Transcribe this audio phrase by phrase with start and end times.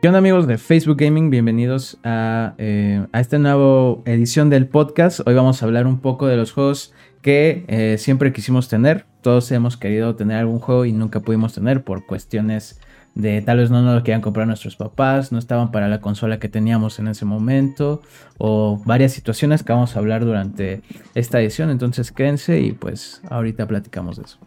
[0.00, 1.28] ¿Qué onda amigos de Facebook Gaming?
[1.28, 5.26] Bienvenidos a, eh, a, esta nueva edición del podcast.
[5.26, 9.06] Hoy vamos a hablar un poco de los juegos que eh, siempre quisimos tener.
[9.22, 12.80] Todos hemos querido tener algún juego y nunca pudimos tener por cuestiones
[13.16, 16.38] de tal vez no nos lo querían comprar nuestros papás, no estaban para la consola
[16.38, 18.00] que teníamos en ese momento
[18.38, 20.80] o varias situaciones que vamos a hablar durante
[21.16, 21.70] esta edición.
[21.70, 24.38] Entonces quédense y pues ahorita platicamos de eso.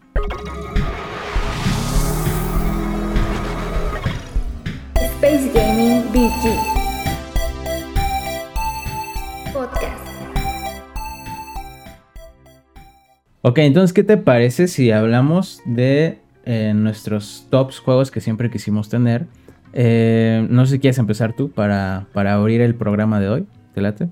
[5.22, 6.58] Space Gaming BG
[9.52, 10.04] Podcast.
[13.42, 18.88] Ok, entonces, ¿qué te parece si hablamos de eh, nuestros tops juegos que siempre quisimos
[18.88, 19.26] tener?
[19.72, 23.46] Eh, no sé si quieres empezar tú para, para abrir el programa de hoy.
[23.76, 24.08] ¿Te late?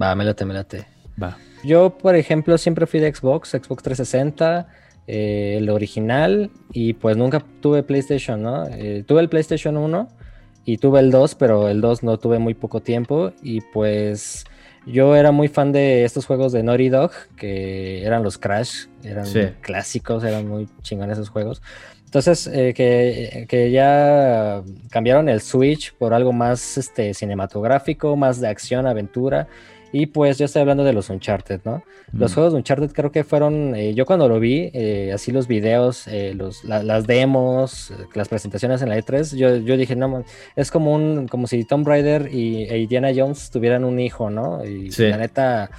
[0.00, 0.86] Va, me late, me late.
[1.20, 1.38] Va.
[1.64, 4.68] Yo, por ejemplo, siempre fui de Xbox, Xbox 360,
[5.08, 8.64] eh, el original, y pues nunca tuve PlayStation, ¿no?
[8.68, 10.21] Eh, tuve el PlayStation 1
[10.64, 14.44] y tuve el 2, pero el 2 no tuve muy poco tiempo y pues
[14.86, 19.26] yo era muy fan de estos juegos de Naughty Dog, que eran los Crash, eran
[19.26, 19.40] Sí.
[19.60, 21.62] clásicos, eran muy chingones esos juegos.
[22.04, 28.48] Entonces, eh, que, que ya cambiaron el Switch por algo más este, cinematográfico, más de
[28.48, 29.48] acción, aventura.
[29.92, 31.82] Y pues yo estoy hablando de los Uncharted, ¿no?
[32.12, 32.34] Los Mm.
[32.34, 36.06] juegos de Uncharted creo que fueron, eh, yo cuando lo vi, eh, así los videos,
[36.08, 40.24] eh, los, la- las demos, las presentaciones en la E3, yo, yo dije, no,
[40.56, 44.64] es como un, como si Tomb Raider y e Indiana Jones tuvieran un hijo, ¿no?
[44.64, 45.08] Y Sí.
[45.08, 45.70] la neta,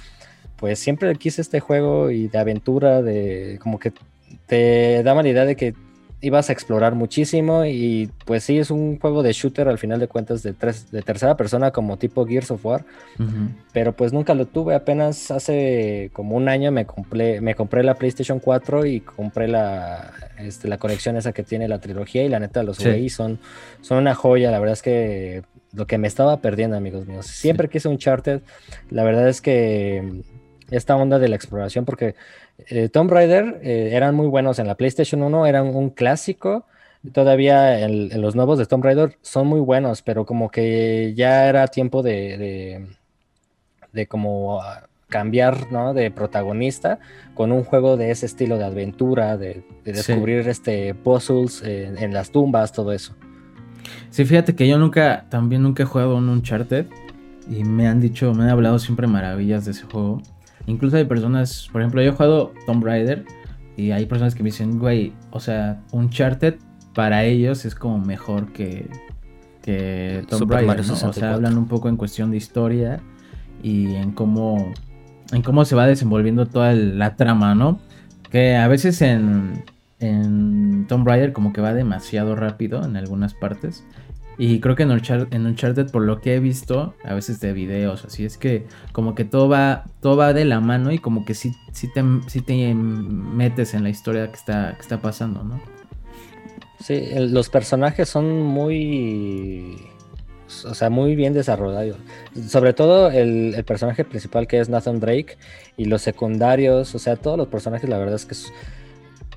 [0.56, 3.92] pues siempre quise este juego y de aventura, de como que
[4.46, 5.74] te daba la idea de que
[6.24, 10.08] ibas a explorar muchísimo y pues sí, es un juego de shooter al final de
[10.08, 12.84] cuentas de, tres, de tercera persona como tipo Gears of War
[13.18, 13.50] Ujú.
[13.72, 14.74] pero pues nunca lo tuve.
[14.74, 20.12] Apenas hace como un año me compré, me compré la PlayStation 4 y compré la,
[20.38, 22.84] este, la conexión esa que tiene la trilogía y la neta los Sí.
[22.84, 23.38] jugué y son,
[23.82, 24.50] son una joya.
[24.50, 27.26] La verdad es que lo que me estaba perdiendo, amigos míos.
[27.26, 28.40] Siempre quise un Uncharted.
[28.90, 30.22] La verdad es que
[30.70, 32.14] esta onda de la exploración, porque
[32.68, 36.66] eh, Tomb Raider eh, eran muy buenos en la PlayStation 1, eran un clásico.
[37.12, 41.48] Todavía en, en los nuevos de Tomb Raider son muy buenos, pero como que ya
[41.48, 42.86] era tiempo de, de,
[43.92, 45.92] de como ah, cambiar ¿no?
[45.92, 46.98] de protagonista
[47.34, 50.12] con un juego de ese estilo de aventura, de, de Sí.
[50.12, 53.14] descubrir este puzzles en, en las tumbas, todo eso.
[54.08, 56.86] Sí, fíjate que yo nunca, también nunca he jugado un Uncharted
[57.50, 60.22] y me han dicho, me han hablado siempre maravillas de ese juego.
[60.66, 63.24] Incluso hay personas, por ejemplo, yo he jugado Tomb Raider
[63.76, 66.54] y hay personas que me dicen, güey, o sea, Uncharted
[66.94, 68.88] para ellos es como mejor que,
[69.62, 70.92] que Tomb Super Raider, Mario ¿no?
[70.92, 71.34] O sea, 64.
[71.34, 73.00] hablan un poco en cuestión de historia
[73.62, 74.72] y en cómo,
[75.32, 77.78] en cómo se va desenvolviendo toda el- la trama, ¿no?
[78.30, 79.64] Que a veces en,
[80.00, 83.84] en Tomb Raider como que va demasiado rápido en algunas partes.
[84.36, 87.52] Y creo que en, Unchar- en Uncharted, por lo que he visto, a veces de
[87.52, 91.24] videos, así es que como que todo va, todo va de la mano y como
[91.24, 95.44] que sí, sí, te, sí te metes en la historia que está, que está pasando,
[95.44, 95.60] ¿no?
[96.80, 99.76] Sí, los personajes son muy,
[100.66, 101.96] o sea, muy bien desarrollados.
[102.48, 105.38] Sobre todo el, el personaje principal que es Nathan Drake
[105.76, 108.52] y los secundarios, o sea, todos los personajes, la verdad es que es-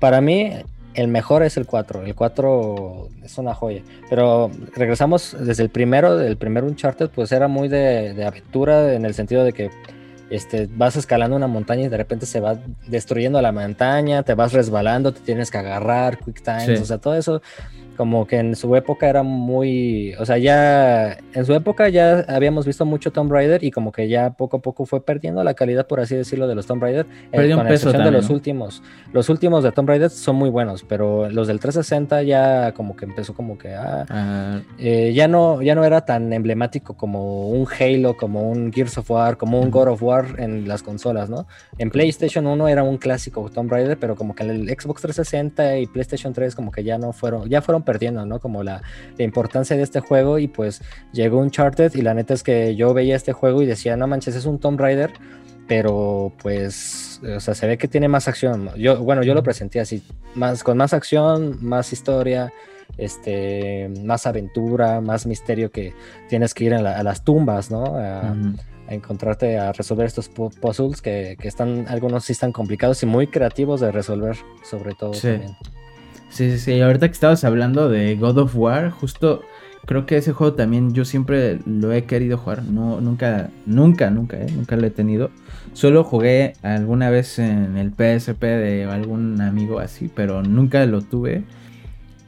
[0.00, 0.50] para mí
[0.98, 2.02] el mejor es el 4.
[2.02, 3.82] El 4 es una joya.
[4.10, 9.04] Pero regresamos desde el primero, el primer Uncharted, pues era muy de, de aventura en
[9.04, 9.70] el sentido de que
[10.30, 14.52] este, vas escalando una montaña y de repente se va destruyendo la montaña, te vas
[14.52, 16.82] resbalando, te tienes que agarrar, quick times, Sí.
[16.82, 17.40] o sea, todo eso
[17.98, 22.64] como que en su época era muy, o sea, ya en su época ya habíamos
[22.64, 25.86] visto mucho Tomb Raider y como que ya poco a poco fue perdiendo la calidad,
[25.86, 28.30] por así decirlo, de los Tomb Raider, eh, Perdió un con peso excepción de los
[28.30, 28.36] ¿no?
[28.36, 28.82] últimos.
[29.12, 33.04] Los últimos de Tomb Raider son muy buenos, pero los del 360 ya como que
[33.04, 37.66] empezó como que ah, Ah, eh, ya no ya no era tan emblemático como un
[37.66, 41.46] Halo, como un Gears of War, como un God of War en las consolas, ¿no?
[41.78, 45.78] En PlayStation 1 era un clásico Tomb Raider, pero como que en el Xbox 360
[45.78, 48.38] y PlayStation 3 como que ya no fueron, ya fueron perdiendo, ¿no?
[48.38, 48.82] Como la,
[49.16, 50.82] la importancia de este juego y pues
[51.12, 54.34] llegó Uncharted y la neta es que yo veía este juego y decía, no manches,
[54.36, 55.10] es un Tomb Raider,
[55.66, 58.70] pero pues, o sea, se ve que tiene más acción.
[58.76, 60.02] Yo, bueno, yo lo presenté así,
[60.34, 62.52] más, con más acción, más historia,
[62.96, 65.94] este, más aventura, más misterio que
[66.28, 67.96] tienes que ir a, la- a las tumbas, ¿no?
[67.96, 68.34] A,
[68.90, 73.06] a encontrarte a resolver estos pu- puzzles que, que están, algunos sí están complicados y
[73.06, 75.28] muy creativos de resolver, sobre todo Sí.
[75.28, 75.56] también.
[76.28, 76.80] Sí, sí, sí.
[76.80, 79.42] Ahorita que estabas hablando de God of War, justo
[79.86, 82.64] creo que ese juego también yo siempre lo he querido jugar.
[82.64, 84.46] No, nunca, nunca, nunca, ¿eh?
[84.54, 85.30] Nunca lo he tenido.
[85.72, 91.44] Solo jugué alguna vez en el PSP de algún amigo así, pero nunca lo tuve.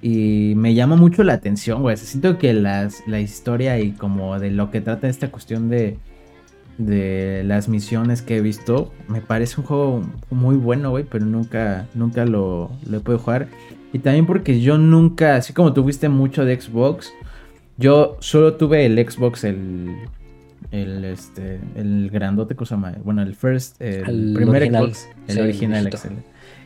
[0.03, 1.97] y me llama mucho la atención, güey.
[1.97, 5.99] Siento que las, la historia y como de lo que trata esta cuestión de,
[6.79, 11.87] de las misiones que he visto, me parece un juego muy bueno, güey, pero nunca,
[11.95, 13.49] nunca lo, lo he podido jugar.
[13.93, 17.13] Y también porque yo nunca, así como tuviste mucho de Xbox,
[17.77, 19.97] yo solo tuve el Xbox, el,
[20.71, 26.25] el, este, el grandote, cosa más, bueno, el first, el, primer Xbox, el original, excelente.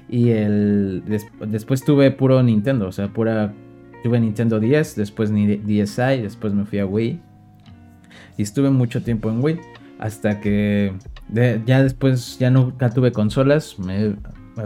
[0.08, 1.02] Y el
[1.46, 3.54] después tuve puro Nintendo, o sea, pura
[4.02, 7.20] tuve Nintendo 10, después DSi, después me fui a Wii.
[8.36, 9.60] Y estuve mucho tiempo en Wii
[9.98, 10.92] hasta que
[11.32, 14.16] ya después ya nunca tuve consolas, me,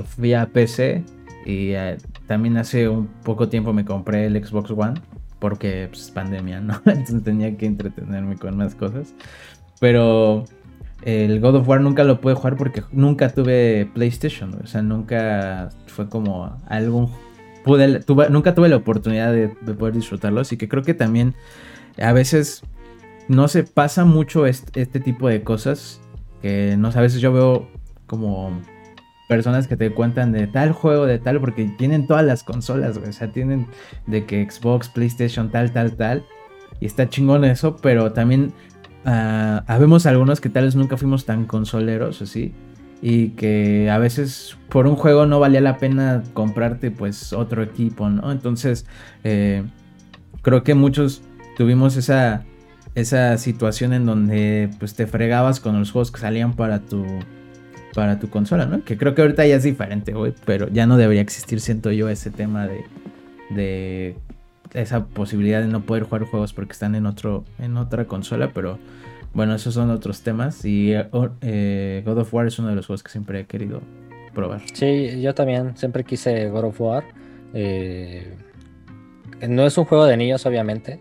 [0.05, 1.05] fui a PC
[1.46, 1.96] y eh,
[2.28, 5.00] también hace un poco tiempo me compré el Xbox One
[5.38, 6.75] porque pues pandemia, ¿no?
[6.84, 9.14] Entonces tenía que entretenerme con más cosas.
[9.80, 10.44] Pero
[11.02, 15.70] el God of War nunca lo pude jugar porque nunca tuve PlayStation, o sea, nunca
[15.86, 17.10] fue como algún...
[17.64, 18.00] Pude,
[18.31, 21.34] nunca tuve la oportunidad de, poder disfrutarlo, así que creo que también
[22.00, 22.62] a veces
[23.28, 26.00] no se pasa mucho este, tipo de cosas,
[26.40, 27.69] que no sé, a veces yo veo
[28.06, 28.60] como
[29.28, 33.12] personas que te cuentan de tal juego, de tal, porque tienen todas las consolas, o
[33.12, 33.66] sea, tienen
[34.06, 36.25] de que Xbox, PlayStation, tal, tal, tal,
[36.80, 38.52] y está chingón eso, pero también
[39.04, 42.52] uh, habemos algunos que tal vez nunca fuimos tan consoleros, así.
[43.00, 48.08] Y que a veces por un juego no valía la pena comprarte pues otro equipo,
[48.10, 48.32] ¿no?
[48.32, 48.86] Entonces
[49.22, 49.62] eh,
[50.42, 51.22] creo que muchos
[51.56, 52.44] tuvimos esa,
[52.96, 57.04] esa situación en donde pues te fregabas con los juegos que salían para tu,
[57.98, 58.84] para tu consola, ¿no?
[58.84, 62.08] Que creo que ahorita ya es diferente, güey, pero ya no debería existir, siento yo,
[62.08, 62.84] ese tema de,
[63.50, 64.14] de
[64.72, 68.78] esa posibilidad de no poder jugar juegos porque están en otro en otra consola, pero
[69.34, 73.02] bueno, esos son otros temas y eh, God of War es uno de los juegos
[73.02, 73.80] que siempre he querido
[74.32, 74.62] probar.
[74.74, 77.02] Sí, yo también siempre quise God of War.
[77.52, 78.32] Eh,
[79.48, 81.00] no es un juego de niños, obviamente.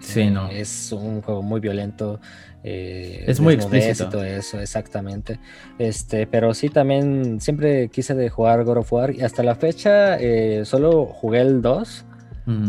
[0.00, 0.48] Sí, no.
[0.50, 2.20] Eh, es un juego muy violento.
[2.62, 4.08] es muy explícito.
[4.08, 5.38] todo eso, exactamente.
[5.78, 10.18] Este, pero sí, también siempre quise de jugar God of War y hasta la fecha
[10.64, 12.06] solo jugué el 2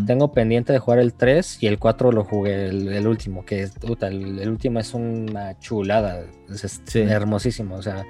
[0.08, 3.74] tengo pendiente de jugar el 3 y el 4 lo jugué el, último, que es,
[4.02, 8.04] el, último es una chulada, es, hermosísimo, o sea,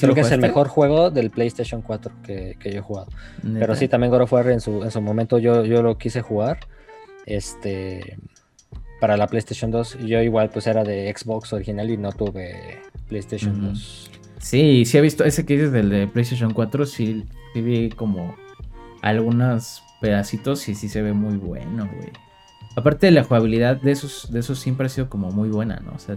[0.00, 3.06] creo que es el mejor juego del PlayStation 4 que, yo he jugado.
[3.40, 6.22] Pero sí, también God of War en su, en su momento yo, yo lo quise
[6.22, 6.58] jugar,
[7.24, 8.18] este,
[9.02, 13.60] para la PlayStation 2, yo igual pues era de Xbox original y no tuve PlayStation
[13.60, 14.10] 2.
[14.38, 18.36] Sí, sí he visto ese que dices del de PlayStation 4, sí, sí vi como
[19.00, 22.10] algunas pedacitos y sí se ve muy bueno, güey.
[22.76, 25.94] Aparte de la jugabilidad de esos, de esos siempre ha sido como muy buena, ¿no?
[25.96, 26.16] O sea,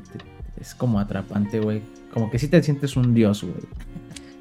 [0.61, 1.81] es como atrapante, güey.
[2.13, 3.55] Como que sí te sientes un dios, güey.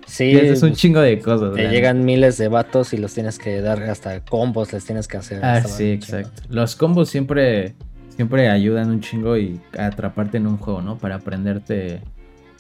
[0.07, 0.33] Sí.
[0.37, 1.55] es un chingo de cosas.
[1.55, 5.17] Te llegan miles de vatos y los tienes que dar hasta combos, les tienes que
[5.17, 5.43] hacer.
[5.43, 6.43] Ah, sí, exacto.
[6.51, 7.75] Los combos siempre,
[8.15, 10.97] siempre ayudan un chingo y atraparte en un juego, ¿no?
[10.99, 12.01] Para aprenderte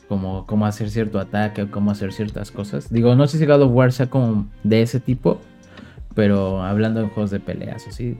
[0.08, 2.92] como cómo hacer cierto ataque o cómo hacer ciertas cosas.
[2.92, 5.40] Digo, no sé si God of War sea como de ese tipo,
[6.14, 8.16] pero hablando de juegos de peleas, así,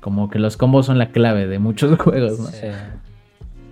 [0.00, 2.46] como que los combos son la clave de muchos juegos, ¿no?
[2.46, 2.66] Sí.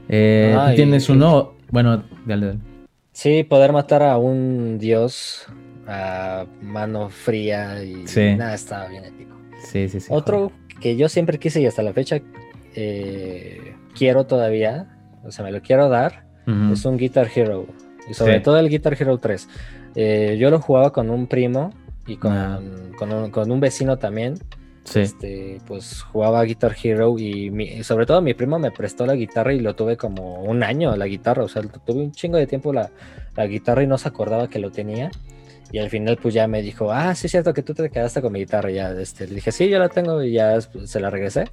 [0.09, 2.59] Eh, ¿tú tienes uno, bueno, dale, dale.
[3.13, 5.47] Sí, poder matar a un dios
[5.87, 8.05] a mano fría y
[8.37, 9.37] nada, estaba bien épico.
[9.65, 10.07] Sí, sí, sí.
[10.11, 12.21] Otro que yo siempre quise y hasta la fecha
[12.81, 14.87] eh, quiero todavía,
[15.25, 16.23] o sea, me lo quiero dar,
[16.73, 17.67] es un Guitar Hero.
[18.09, 19.49] Y sobre todo el Guitar Hero 3.
[19.97, 21.75] Eh, yo lo jugaba con un primo
[22.07, 22.61] y con, ah.
[22.97, 24.35] con, un, vecino también.
[24.95, 29.59] Este, pues jugaba Guitar Hero y sobre todo mi primo me prestó la guitarra y
[29.59, 32.91] lo tuve como un año la guitarra, o sea, tuve un chingo de tiempo la,
[33.47, 35.11] guitarra y no se acordaba que lo tenía.
[35.73, 38.23] Y al final pues ya me dijo, ah, sí es cierto que tú te quedaste
[38.23, 38.71] con mi guitarra.
[38.71, 41.45] Y ya este, le dije, sí, yo la tengo y ya se la regresé.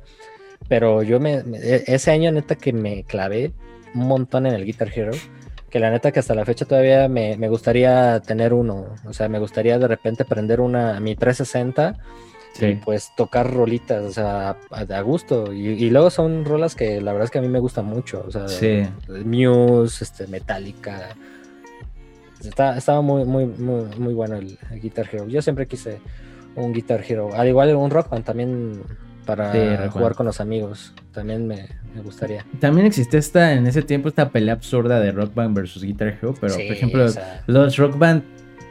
[0.68, 3.52] Pero yo me, e, ese año neta que me clavé
[3.94, 5.12] un montón en el Guitar Hero
[5.76, 8.96] que la neta que hasta la fecha todavía me, gustaría tener uno.
[9.04, 11.98] O sea, me gustaría de repente prender una mi 360
[12.62, 15.52] y pues tocar rolitas, o sea, a, gusto.
[15.52, 18.24] Y, luego son rolas que la verdad es que a mí me gustan mucho.
[18.26, 18.46] O sea,
[19.26, 21.10] Muse, este, Metallica.
[22.42, 25.28] estaba muy, muy, muy, muy bueno el, Guitar Hero.
[25.28, 26.00] Yo siempre quise
[26.56, 27.32] un Guitar Hero.
[27.34, 28.82] Al igual un Rock Band también
[29.25, 30.94] para jugar con los amigos.
[31.12, 31.67] También me,
[32.03, 32.46] gustaría.
[32.60, 36.36] También existía esta, en ese tiempo esta pelea absurda de Rock Band versus Guitar Hero,
[36.39, 37.08] pero por ejemplo,
[37.48, 38.24] los Rock Band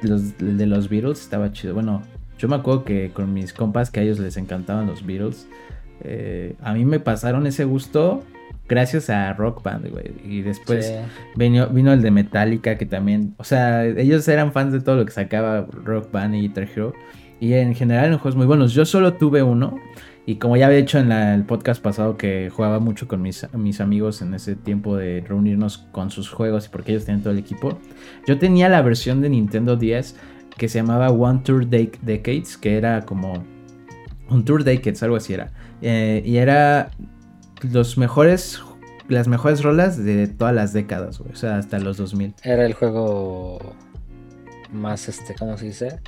[0.03, 1.75] los, de los Beatles estaba chido.
[1.75, 2.03] Bueno,
[2.39, 5.47] yo me acuerdo que con mis compas que a ellos les encantaban los Beatles,
[6.03, 8.23] eh, a mí me pasaron ese gusto
[8.69, 10.13] gracias a Rock Band, güey.
[10.25, 10.93] Y después
[11.37, 15.05] vino, vino el de Metallica, que también, o sea, ellos eran fans de todo lo
[15.05, 16.95] que sacaba Rock Band y Guitar Hero.
[17.45, 18.73] Y en general en juegos muy buenos.
[18.73, 19.79] Yo solo tuve uno.
[20.25, 23.45] Y como ya había dicho en el podcast pasado que jugaba mucho con mis,
[23.83, 27.39] amigos en ese tiempo de reunirnos con sus juegos y porque ellos tenían todo el
[27.39, 27.79] equipo.
[28.27, 30.17] Yo tenía la versión de Nintendo 10
[30.57, 33.45] que se llamaba One Tour Dec- Decades, que era como
[34.31, 35.53] un Tour Decades, algo así era.
[35.83, 36.93] Eh, y era
[37.61, 38.63] los mejores,
[39.09, 41.33] las mejores rolas de todas las décadas, güey.
[41.33, 42.37] O sea, hasta los 2000.
[42.43, 43.59] Era el juego
[44.73, 46.01] más, este, ¿cómo se dice?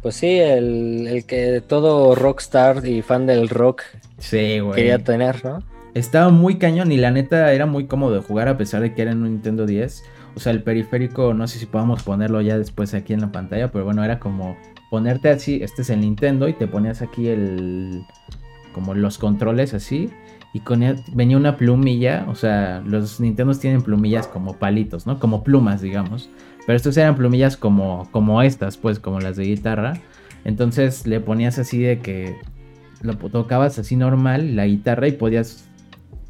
[0.00, 3.82] Pues sí, el, el que todo rockstar y fan del rock
[4.18, 4.74] Sí, güey.
[4.76, 5.62] quería tener, ¿no?
[5.94, 9.02] Estaba muy cañón y la neta era muy cómodo de jugar a pesar de que
[9.02, 10.02] era en un Nintendo 10.
[10.34, 13.70] O sea, el periférico, no sé si podamos ponerlo ya después aquí en la pantalla,
[13.70, 14.56] pero bueno, era como
[14.90, 18.02] ponerte así, este es el Nintendo y te ponías aquí el
[18.72, 20.10] como los controles así
[20.54, 25.18] y con él venía una plumilla, o sea, los Nintendos tienen plumillas como palitos, ¿no?
[25.18, 26.28] Como plumas, digamos.
[26.66, 29.94] Pero estos eran plumillas como como estas, pues como las de guitarra.
[30.44, 32.36] Entonces le ponías así de que
[33.02, 35.68] lo tocabas así normal la guitarra y podías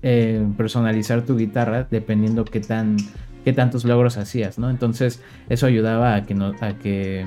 [0.03, 2.97] eh, personalizar tu guitarra dependiendo qué tan
[3.45, 4.71] qué tantos logros hacías, ¿no?
[4.71, 7.25] Entonces eso ayudaba a que no a que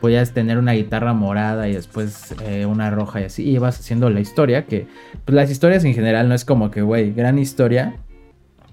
[0.00, 4.08] podías tener una guitarra morada y después eh, una roja y así y ibas haciendo
[4.10, 4.86] la historia que
[5.24, 7.96] pues las historias en general no es como que güey gran historia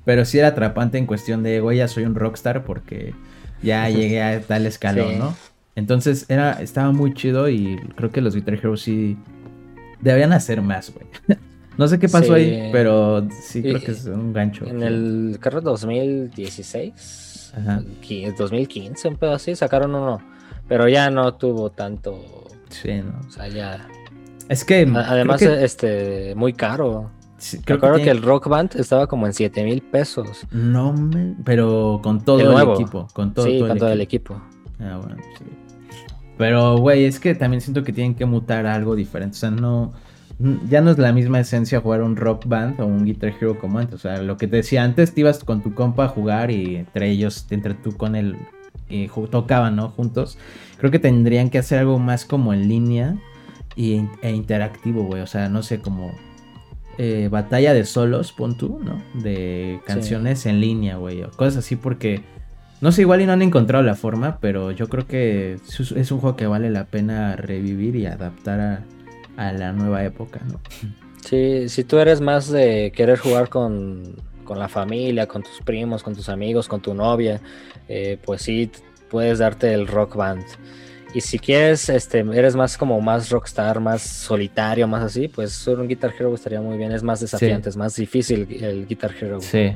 [0.05, 3.13] pero sí era atrapante en cuestión de güey ya soy un rockstar porque
[3.61, 5.15] ya llegué a tal escalón, Sí.
[5.19, 5.35] ¿no?
[5.75, 9.15] Entonces era estaba muy chido y creo que los Guitar Hero sí
[10.01, 11.05] deberían hacer más, güey.
[11.77, 12.41] No sé qué pasó Sí.
[12.41, 14.65] ahí, pero sí creo que es un gancho.
[14.65, 17.81] En el carro 2016, Ajá.
[18.01, 20.19] qui- 2015, un pedo así, sacaron uno.
[20.67, 22.19] Pero ya no tuvo tanto.
[22.69, 23.19] Sí, ¿no?
[23.27, 23.87] O sea, ya.
[24.49, 24.87] Es que.
[24.93, 27.11] Además, que, este, muy caro.
[27.37, 30.45] Sí, creo que, tiene- el Rock Band estaba como en 7 mil pesos.
[30.51, 33.07] No, me- pero con todo El equipo.
[33.13, 34.33] Con todo, sí, todo con el todo el equipo.
[34.35, 34.83] equipo.
[34.83, 35.45] Ah, bueno, sí.
[36.37, 39.35] Pero, güey, es que también siento que tienen que mutar a algo diferente.
[39.35, 39.93] O sea, no.
[40.69, 43.79] Ya no es la misma esencia jugar un rock band o un Guitar Hero como
[43.79, 43.95] antes.
[43.95, 46.75] O sea, lo que te decía antes, te ibas con tu compa a jugar y
[46.75, 48.37] entre ellos, entre tú con él,
[48.87, 49.89] y ju- tocaban, ¿no?
[49.89, 50.37] Juntos.
[50.77, 53.15] Creo que tendrían que hacer algo más como en línea
[53.75, 55.23] y, e interactivo, güey.
[55.23, 56.11] O sea, no sé, como
[56.97, 59.01] eh, batalla de solos, pon tú, ¿no?
[59.21, 61.23] De canciones en línea, güey.
[61.23, 62.21] O cosas así porque...
[62.79, 65.57] No sé, igual y no han encontrado la forma, pero yo creo que
[65.95, 68.83] es un juego que vale la pena revivir y adaptar a,
[69.35, 70.59] a la nueva época, ¿no?
[71.23, 76.03] Sí, si tú eres más de querer jugar con, con la familia, con tus primos,
[76.03, 77.41] con tus amigos, con tu novia,
[77.87, 78.71] eh, pues sí,
[79.09, 80.45] puedes darte el rock band.
[81.13, 85.87] Y si quieres, este, eres más como más rockstar, más solitario, más así, pues un
[85.87, 86.91] Guitar Hero estaría muy bien.
[86.91, 89.39] Es más desafiante, es más difícil el Guitar Hero.
[89.41, 89.71] Sí.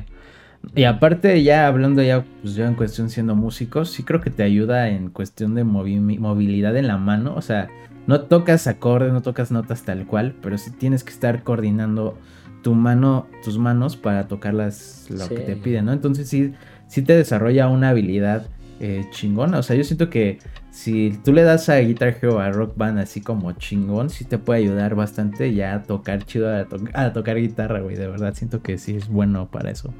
[0.76, 4.44] Y aparte, ya hablando ya, pues yo en cuestión siendo músicos, sí creo que te
[4.44, 7.34] ayuda en cuestión de movi- movilidad en la mano.
[7.34, 7.68] O sea,
[8.06, 12.16] no tocas acordes, no tocas notas tal cual, pero sí tienes que estar coordinando
[12.62, 15.92] tu mano, tus manos para tocar las, lo que te piden, ¿no?
[15.92, 16.52] Entonces sí,
[16.86, 18.46] sí te desarrolla una habilidad
[18.78, 19.58] eh, chingona.
[19.58, 20.38] O sea, yo siento que
[20.72, 24.38] si tú le das a Guitar Hero a Rock Band así como chingón, sí te
[24.38, 27.96] puede ayudar bastante ya a tocar chido, a, to- a tocar guitarra, güey.
[27.96, 29.94] De verdad, siento que sí es bueno para eso.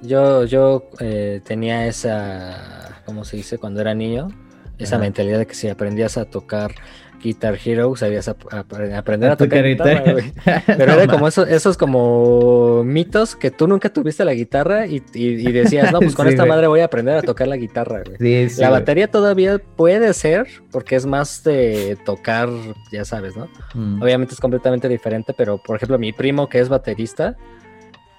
[0.00, 3.58] Yo, yo eh, tenía esa, ¿cómo se dice?
[3.58, 4.28] Cuando era niño,
[4.78, 5.02] esa Ajá.
[5.02, 6.76] mentalidad de que si aprendías a tocar
[7.22, 10.32] Guitar Hero, sabías ap- ap- aprender a, tocar, guitarra, güey.
[10.66, 15.48] Pero era como eso- esos como mitos que tú nunca tuviste la guitarra y, y-
[15.48, 16.50] y decías, no, pues con Sí, esta güey.
[16.50, 18.16] madre voy a aprender a tocar la guitarra, güey.
[18.48, 18.80] Sí, sí, la güey.
[18.80, 22.48] batería todavía puede ser, porque es más de tocar,
[22.92, 23.48] ya sabes, ¿no?
[23.74, 24.02] Mm.
[24.02, 27.36] Obviamente es completamente diferente, pero por ejemplo, mi primo que es baterista,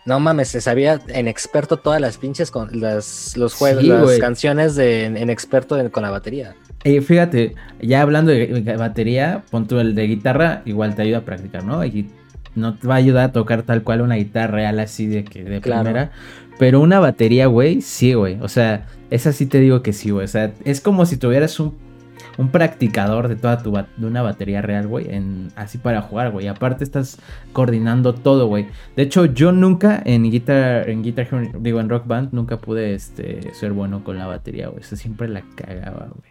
[0.05, 4.19] no mames, se sabía en experto todas las pinches con las los juegos, las güey.
[4.19, 6.55] canciones de en, en experto en- con la batería.
[6.83, 11.25] Y fíjate, ya hablando de batería, pon tú el de guitarra, igual te ayuda a
[11.25, 11.83] practicar, ¿no?
[11.83, 12.09] Y
[12.55, 15.43] no te va a ayudar a tocar tal cual una guitarra real así de que
[15.43, 15.83] de Claro.
[15.83, 16.11] primera.
[16.57, 18.37] Pero una batería, güey, sí, güey.
[18.41, 20.25] O sea, esa sí te digo que sí, güey.
[20.25, 21.73] O sea, es como si tuvieras un,
[22.37, 25.07] un practicador de toda tu de una batería real, güey.
[25.55, 26.47] Así para jugar, güey.
[26.47, 27.17] Aparte estás
[27.53, 28.67] coordinando todo, güey.
[28.95, 31.27] De hecho, yo nunca en Guitar, en Guitar
[31.61, 34.81] digo, en Rock Band, nunca pude este, ser bueno con la batería, güey.
[34.81, 36.28] O sea, siempre la cagaba, güey.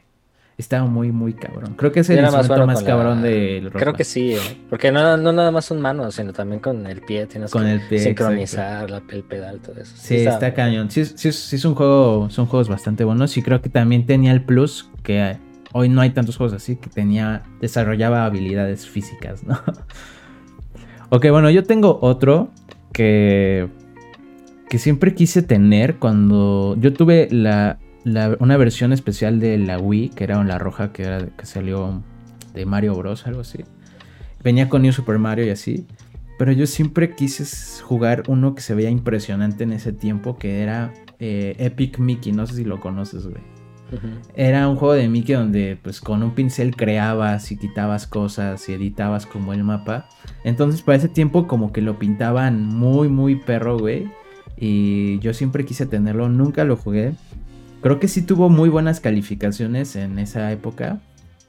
[0.59, 1.75] Estaba muy, muy cabrón.
[1.77, 3.97] Creo que es el más instrumento más con la- cabrón del rock Creo band.
[3.97, 7.27] que sí, eh, porque no, no nada más son manos, sino también con el pie
[7.27, 9.93] tienes Con que el pie, sincronizar la- el pedal, todo eso.
[9.97, 10.91] Sí, está cañón.
[10.91, 14.33] Sí, sí, sí es un juego, son juegos bastante buenos y creo que también tenía
[14.33, 15.37] el plus que
[15.73, 19.61] hoy no hay tantos juegos así que tenía desarrollaba habilidades físicas, ¿no?
[21.11, 22.51] ok, bueno, yo tengo otro
[22.93, 23.69] que
[24.69, 30.11] que siempre quise tener cuando yo tuve la, la- una versión especial de la Wii
[30.11, 32.03] que era la roja que era que salió
[32.55, 33.65] de Mario Bros, algo así.
[34.43, 35.87] Venía con New Super Mario y así.
[36.39, 37.45] Pero yo siempre quise
[37.83, 42.31] jugar uno que se veía impresionante en ese tiempo, que era eh, Epic Mickey.
[42.33, 43.43] No sé si lo conoces, güey.
[44.37, 48.75] Era un juego de Mickey donde pues con un pincel creabas y quitabas cosas y
[48.75, 50.09] editabas como el mapa.
[50.45, 54.09] Entonces para ese tiempo como que lo pintaban muy muy perro, güey.
[54.57, 57.15] Y yo siempre quise tenerlo, nunca lo jugué.
[57.81, 61.01] Creo que sí tuvo muy buenas calificaciones en esa época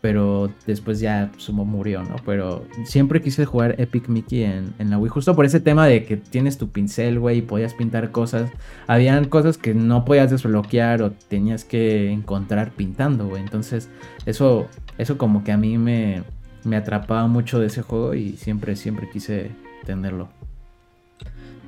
[0.02, 2.16] pero después ya Sumo murió, ¿no?
[2.26, 6.16] Pero siempre quise jugar Epic Mickey en, la Wii, justo por ese tema de que
[6.16, 8.50] tienes tu pincel, güey, y podías pintar cosas.
[8.88, 13.42] Habían cosas que no podías desbloquear o tenías que encontrar pintando, güey.
[13.42, 13.90] Entonces,
[14.26, 14.68] eso,
[14.98, 16.24] eso como que a mí me,
[16.64, 19.52] me atrapaba mucho de ese juego y siempre, siempre quise
[19.86, 20.30] tenerlo.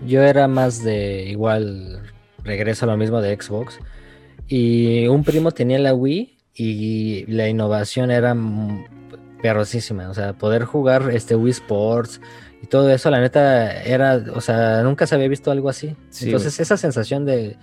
[0.08, 2.02] Yo era más de igual,
[2.46, 3.80] regreso a lo mismo de Xbox.
[4.54, 8.36] Y un primo tenía la Wii y la innovación era
[9.42, 12.20] perrosísima, o sea, poder jugar este Wii Sports
[12.62, 15.96] y todo eso, la neta era, o sea, nunca se había visto algo así.
[16.22, 17.56] Entonces esa sensación de,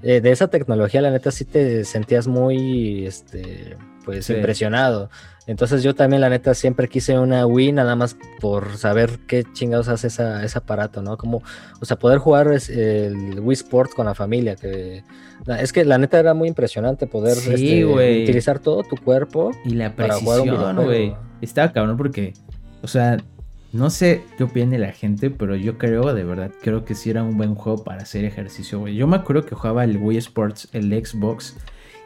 [0.00, 5.10] de, esa tecnología, la neta sí te sentías muy, este, pues impresionado.
[5.48, 9.88] Entonces yo también, la neta, siempre quise una Wii nada más por saber qué chingados
[9.88, 11.16] hace esa, ese aparato, ¿no?
[11.16, 11.42] Como,
[11.80, 15.02] o sea, poder jugar el Wii Sport con la familia, que
[15.58, 19.50] es que la neta era muy impresionante poder este, utilizar todo tu cuerpo.
[19.64, 21.16] Y la precisión, güey.
[21.40, 22.34] Estaba cabrón porque,
[22.82, 23.16] o sea,
[23.72, 27.22] no sé qué opine la gente, pero yo creo, de verdad, creo que sí era
[27.22, 28.96] un buen juego para hacer ejercicio, güey.
[28.96, 31.56] Yo me acuerdo que jugaba el Wii Sports, el Xbox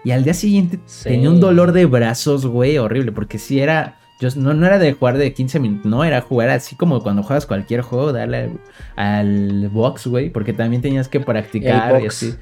[0.05, 3.13] y al día siguiente tenía un dolor de brazos, güey, horrible.
[3.13, 3.99] Porque si era.
[4.21, 7.25] Yo, no, no era de jugar de 15 minutos, no, era jugar así como cuando
[7.25, 8.51] juegas cualquier juego, darle
[8.95, 10.31] al, box, güey.
[10.31, 12.35] Porque también tenías que practicar y así.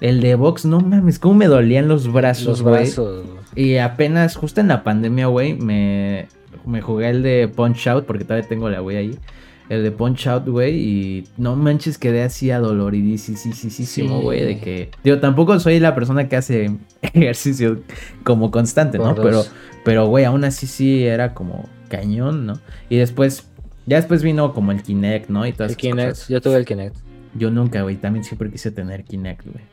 [0.00, 2.90] El de box, no mames, cómo me dolían los brazos, güey.
[3.54, 6.26] Y apenas, justo en la pandemia, güey, me,
[6.64, 9.18] me jugué el de Punch Out, porque todavía tengo la güey ahí
[9.70, 15.20] el de Punch Out, güey, y no manches, quedé así adoloridísimo, güey, de que, digo,
[15.20, 17.80] tampoco soy la persona que hace ejercicio
[18.24, 19.14] como constante, ¿no?
[19.14, 19.44] Pero,
[19.84, 22.58] pero, güey, aún así sí era como cañón, ¿no?
[22.88, 23.48] Y después,
[23.86, 25.46] ya después vino como el Kinect, ¿no?
[25.46, 26.96] Y todas el Kinect, yo tuve el Kinect.
[27.36, 29.64] Yo nunca, güey, también siempre quise tener Kinect, güey.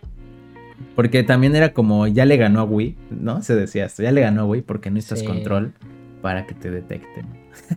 [0.96, 3.42] Porque también era como, ya le ganó a Wii, ¿no?
[3.42, 5.74] Se decía esto, ya le ganó a Wii porque no estás control
[6.22, 7.26] para que te detecten.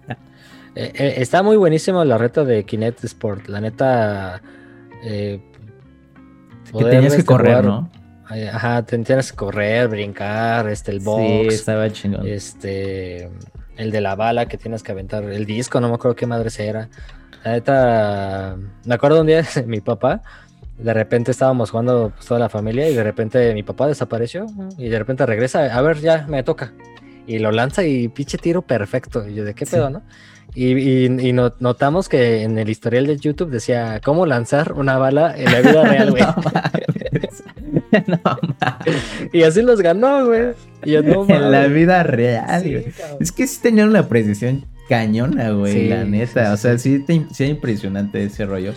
[0.74, 3.48] Eh, eh, está muy buenísimo la reta de Kinect Sport.
[3.48, 4.40] La neta.
[5.02, 5.40] Eh,
[6.72, 7.90] que tenías que correr, ¿no?
[8.52, 11.22] Ajá, tenías que correr, brincar, este, el box.
[11.22, 12.26] Sí, estaba chingón.
[12.26, 13.28] Este.
[13.76, 15.24] El de la bala que tienes que aventar.
[15.24, 16.88] El disco, no me acuerdo qué madre era.
[17.44, 18.56] La neta.
[18.84, 20.22] Me acuerdo un día mi papá.
[20.78, 24.46] De repente estábamos jugando pues, toda la familia y de repente mi papá desapareció
[24.78, 25.76] y de repente regresa.
[25.76, 26.72] A ver, ya me toca.
[27.26, 29.26] Y lo lanza y pinche tiro perfecto.
[29.28, 30.02] Y yo, ¿de qué pedo, no?
[30.54, 31.08] Y,
[31.60, 35.84] notamos que en el historial de YouTube decía cómo lanzar una bala en la vida
[35.84, 36.22] real, güey.
[38.06, 38.20] no,
[39.32, 40.54] y así los ganó, güey.
[40.82, 42.86] en la vida real, güey.
[43.20, 46.52] Es que sí tenían una precisión cañona, güey, la neta.
[46.52, 48.74] O sea, sí, sí impresionante ese rollo.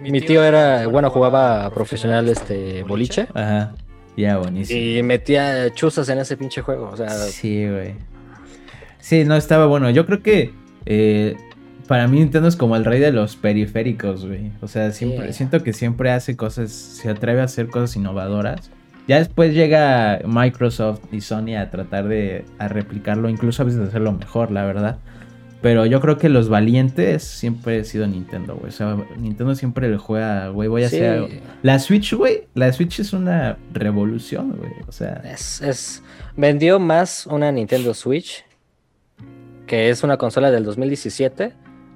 [0.00, 3.26] Mi tío era, bueno, jugaba profesional este boliche.
[3.32, 3.72] Ajá.
[4.16, 4.78] Ya, buenísimo.
[4.78, 7.08] Y metía chuzas en ese pinche juego, o sea.
[7.08, 7.94] Sí, güey.
[8.98, 9.90] Sí, no, estaba bueno.
[9.90, 10.52] Yo creo que
[10.86, 11.36] eh,
[11.86, 14.50] para mí Nintendo es como el rey de los periféricos, güey.
[14.60, 18.70] O sea, siempre, siento que siempre hace cosas, se atreve a hacer cosas innovadoras.
[19.06, 24.12] Ya después llega Microsoft y Sony a tratar de a replicarlo, incluso a veces hacerlo
[24.12, 24.98] mejor, la verdad.
[25.62, 28.68] Pero yo creo que los valientes siempre ha sido Nintendo, güey.
[28.68, 31.40] O sea, Nintendo siempre le juega, güey, voy a hacer...
[31.62, 34.72] La Switch, güey, la Switch es una revolución, güey.
[34.86, 35.22] O sea...
[35.24, 36.02] Es, es...
[36.36, 38.44] Vendió más una Nintendo Switch
[39.66, 41.52] que es una consola del 2017,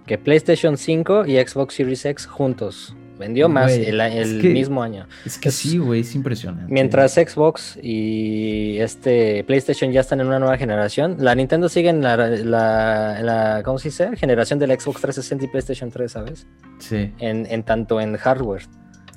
[0.07, 2.95] que PlayStation 5 y Xbox Series X juntos.
[3.19, 5.07] Vendió más el, mismo año.
[5.27, 6.73] Es que sí, güey, es impresionante.
[6.73, 12.01] Mientras Xbox y este PlayStation ya están en una nueva generación, la Nintendo sigue en
[12.01, 14.17] la, la, ¿cómo se dice?
[14.17, 16.47] Generación del Xbox 360 y PlayStation 3, ¿sabes?
[16.79, 17.13] Sí.
[17.19, 18.63] En, en tanto en hardware.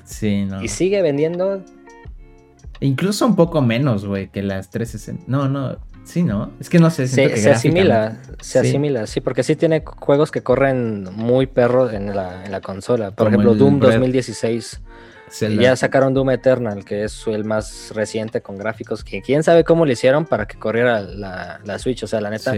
[0.03, 0.61] Sí, no.
[0.61, 1.63] Y sigue vendiendo.
[2.81, 5.23] Incluso un poco menos, güey, que las 360.
[5.27, 5.77] No, no.
[6.03, 6.51] Sí, ¿no?
[6.59, 7.07] Es que no sé.
[7.07, 12.15] Se, se asimila, se asimila, sí, porque sí tiene juegos que corren muy perro en
[12.15, 13.11] la, en la consola.
[13.11, 14.81] Por ejemplo, Doom 2016.
[15.41, 19.03] Y ya sacaron Doom Eternal, que es el más reciente con gráficos.
[19.03, 22.03] Que quién sabe cómo le hicieron para que corriera la, la Switch.
[22.03, 22.53] O sea, la neta,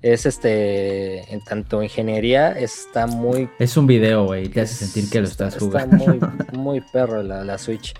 [0.00, 1.32] es este.
[1.32, 3.48] En tanto ingeniería, está muy.
[3.58, 4.48] Es un video, güey.
[4.48, 5.96] Te hace sentir que lo estás jugando.
[5.96, 6.20] Está muy,
[6.52, 7.94] muy perro la, la Switch.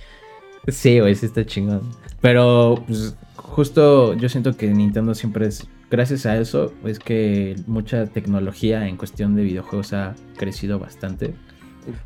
[0.68, 1.90] Sí, güey, sí está chingón.
[2.20, 3.16] Pero, pues,
[3.50, 8.96] justo yo siento que Nintendo siempre es gracias a eso es que mucha tecnología en
[8.96, 11.34] cuestión de videojuegos ha crecido bastante.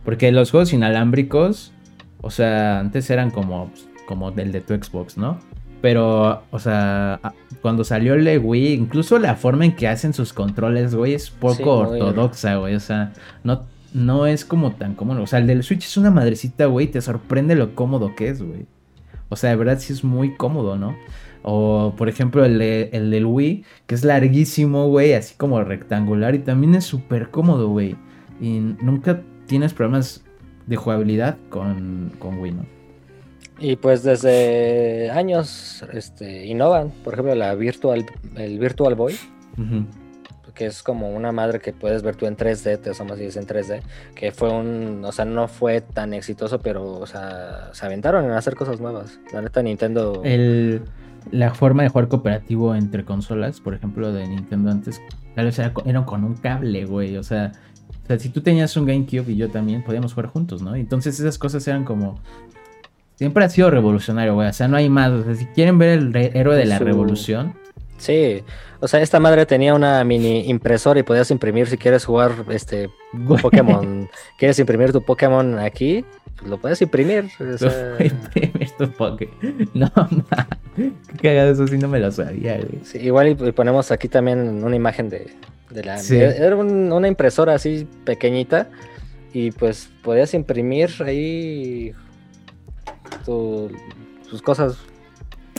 [0.04, 1.72] Porque los juegos inalámbricos,
[2.20, 3.70] o sea, antes eran como,
[4.06, 5.38] como del de tu Xbox, ¿no?
[5.82, 7.20] Pero, o sea,
[7.60, 11.84] cuando salió el Wii, incluso la forma en que hacen sus controles, güey, es poco
[11.84, 12.74] Sí, ortodoxa, güey.
[12.74, 15.22] O sea, no, no es como tan cómodo.
[15.22, 18.42] O sea, el del Switch es una madrecita, güey, te sorprende lo cómodo que es,
[18.42, 18.64] güey.
[19.28, 20.96] O sea, de verdad sí es muy cómodo, ¿no?
[21.46, 26.34] O, por ejemplo, el, de- el del Wii, que es larguísimo, güey, así como rectangular
[26.34, 27.96] y también es súper cómodo, güey.
[28.40, 30.24] Y nunca tienes problemas
[30.66, 32.66] de jugabilidad con, con Wii, ¿no?
[33.60, 38.04] Y pues desde años este, innovan, por ejemplo, la Virtual,
[38.36, 39.14] el Virtual Boy,
[40.54, 43.36] que es como una madre que puedes ver tú en 3D, te asomas y es
[43.36, 43.82] en 3D,
[44.14, 48.32] que fue un, o sea, no fue tan exitoso, pero, o sea, se aventaron en
[48.32, 49.20] hacer cosas nuevas.
[49.32, 50.22] La neta, Nintendo...
[50.24, 50.82] El,
[51.30, 55.00] la forma de jugar cooperativo entre consolas, por ejemplo, de Nintendo antes,
[55.34, 57.16] tal vez era, con- era con un cable, güey.
[57.16, 57.52] O sea,
[58.04, 60.74] o sea, si tú tenías un GameCube y yo también, podíamos jugar juntos, ¿no?
[60.74, 62.20] Entonces esas cosas eran como...
[63.16, 64.48] Siempre ha sido revolucionario, güey.
[64.48, 65.10] O sea, no hay más.
[65.12, 67.54] O sea, si quieren ver el héroe de la Su- revolución,
[67.96, 68.42] Sí,
[68.80, 72.90] o sea, esta madre tenía una mini impresora y podías imprimir si quieres jugar este
[73.12, 74.08] güey, Pokémon.
[74.36, 76.04] ¿Quieres imprimir tu Pokémon aquí?
[76.38, 77.28] Pues lo puedes imprimir.
[77.38, 79.28] o sea, imprimir tu Poké.
[79.74, 80.92] No, ma, qué
[81.22, 82.80] cagado, eso sí no me lo sabía, güey.
[82.84, 85.32] sí, igual y y ponemos aquí también una imagen de,
[85.70, 85.98] de la...
[85.98, 86.16] Sí.
[86.16, 88.68] Era un- una impresora así pequeñita
[89.32, 91.92] y pues podías imprimir ahí
[93.24, 93.70] tu-
[94.28, 94.76] tus cosas.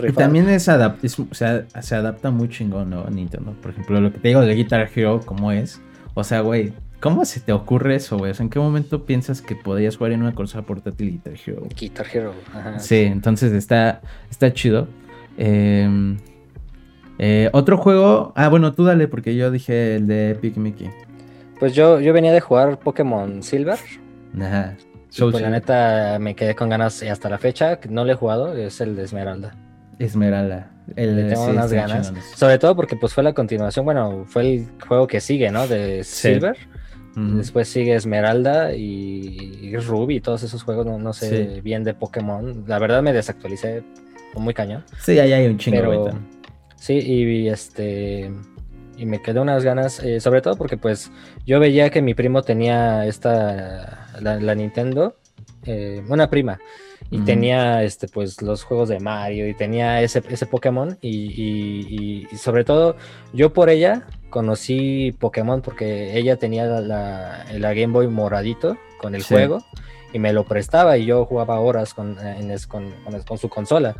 [0.05, 3.05] Y también es adap- es- o sea, se adapta muy chingón, ¿no?
[3.09, 3.53] Nintendo.
[3.61, 5.79] Por ejemplo, lo que te digo de Guitar Hero, ¿cómo es?
[6.15, 6.73] O sea, güey,
[7.05, 8.31] ¿cómo se te ocurre eso, güey?
[8.31, 11.59] O sea, ¿en qué momento piensas que podías jugar en una consola portátil Guitar Hero?
[11.59, 11.69] güey?
[11.79, 12.33] Guitar Hero.
[12.51, 12.79] ajá.
[12.79, 14.87] Sí, entonces está, está chido.
[15.37, 16.17] Eh,
[17.19, 18.33] eh, otro juego.
[18.35, 20.89] Ah, bueno, tú dale, porque yo dije el de Epic Mickey.
[21.59, 23.77] Pues yo, yo venía de jugar Pokémon Silver.
[24.41, 24.75] Ajá.
[25.09, 25.61] Soul pues la Silver.
[25.61, 27.79] neta me quedé con ganas y hasta la fecha.
[27.87, 29.53] No le he jugado, es el de Esmeralda.
[29.99, 30.71] Esmeralda.
[30.95, 32.11] El, Le tengo sí, unas ganas.
[32.35, 35.67] Sobre todo porque pues fue la continuación, bueno, fue el juego que sigue, ¿no?
[35.67, 36.39] De Sí.
[37.15, 41.61] Después sigue Esmeralda y, y Ruby, todos esos juegos, no, no sé Sí.
[41.61, 42.65] bien de Pokémon.
[42.67, 43.83] La verdad me desactualicé
[44.33, 44.83] muy cañón.
[44.99, 46.19] Sí, ahí hay un chingo, Pero
[46.75, 48.31] sí, y, este
[48.97, 51.09] y me quedé unas ganas, eh, sobre todo porque pues
[51.45, 55.15] yo veía que mi primo tenía esta la, la Nintendo,
[55.65, 56.59] eh, una prima,
[57.11, 61.87] y tenía este pues los juegos de Mario y tenía ese, ese Pokémon y, y-
[61.89, 62.95] y- y sobre todo
[63.33, 69.15] yo por ella conocí Pokémon porque ella tenía la, la- la Game Boy moradito con
[69.15, 69.33] el Sí.
[69.33, 69.63] juego
[70.11, 73.47] y me lo prestaba y yo jugaba horas con, en es- con- con- con su
[73.47, 73.95] consola.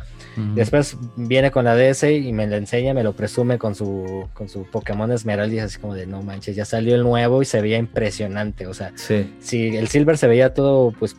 [0.54, 4.48] Después viene con la DS y me la enseña, me lo presume con su, con
[4.50, 7.46] su Pokémon Esmeralda y es así como de no manches, ya salió el nuevo y
[7.46, 8.66] se veía impresionante.
[8.66, 9.34] O sea, Sí.
[9.40, 11.16] si el Silver se veía todo pues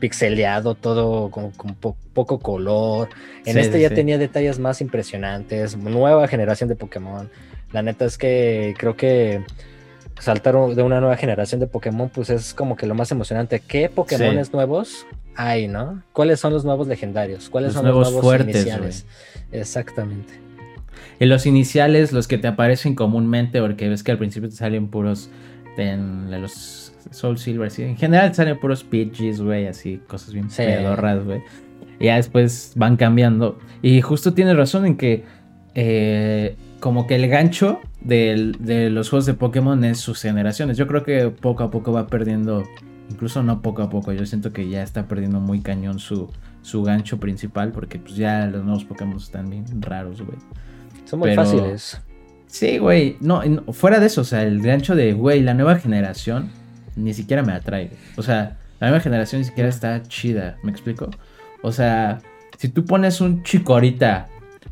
[0.00, 3.08] pixeleado, todo con po- poco color.
[3.44, 7.28] En Sí, este sí, ya tenía detalles más impresionantes, nueva generación de Pokémon.
[7.76, 9.42] La neta es que creo que
[10.18, 13.60] saltar de una nueva generación de Pokémon pues es como que lo más emocionante.
[13.60, 16.02] ¿Qué Pokémones nuevos hay, no?
[16.14, 17.50] ¿Cuáles son los nuevos legendarios?
[17.50, 19.04] ¿Cuáles Los son nuevos los nuevos fuertes, iniciales?
[19.52, 20.32] Exactamente.
[21.20, 24.88] Y los iniciales, los que te aparecen comúnmente, porque ves que al principio te salen
[24.88, 25.28] puros
[25.76, 27.82] en los Soul Silver, sí.
[27.82, 30.62] En general te salen puros Pidgeys, güey, así, cosas bien Sí.
[30.62, 31.42] pedorras, güey.
[32.00, 33.58] Y ya después van cambiando.
[33.82, 35.24] Y justo tienes razón en que
[35.74, 40.76] eh, como que el gancho del- de los juegos de Pokémon es sus generaciones.
[40.76, 42.64] Yo creo que poco a poco va perdiendo,
[43.10, 46.30] incluso no poco a poco, yo siento que ya está perdiendo muy cañón su,
[46.62, 50.38] su gancho principal, porque pues ya los nuevos Pokémon están bien raros, güey.
[51.04, 52.00] Son muy Pero- fáciles.
[52.48, 53.16] Sí, güey.
[53.20, 56.48] No, fuera de eso, o sea, el gancho de, güey, la nueva generación
[56.94, 57.90] ni siquiera me atrae.
[58.16, 61.10] O sea, la nueva generación ni siquiera está chida, ¿me explico?
[61.62, 62.20] O sea,
[62.56, 64.28] si tú pones un Chikorita,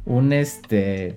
[0.06, 1.16] un este,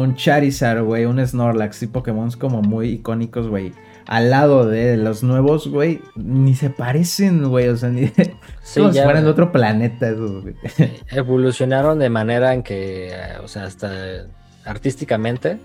[0.00, 3.72] un Charizard, güey, un Snorlax y Pokémon como muy icónicos, güey,
[4.06, 8.06] al lado de los nuevos, güey, ni se parecen, güey, o sea, ni...
[8.62, 10.54] Sí, como si ya fueran de otro planeta esos, güey.
[11.10, 14.26] evolucionaron de manera en que, o sea, hasta
[14.64, 15.58] artísticamente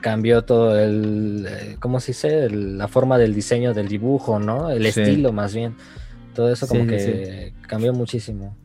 [0.00, 2.44] cambió todo el, eh, ¿cómo se dice?
[2.44, 4.70] El- la forma del diseño del dibujo, ¿no?
[4.70, 5.00] El Sí.
[5.00, 5.74] estilo más bien.
[6.34, 8.56] Todo eso como sí, que cambió muchísimo.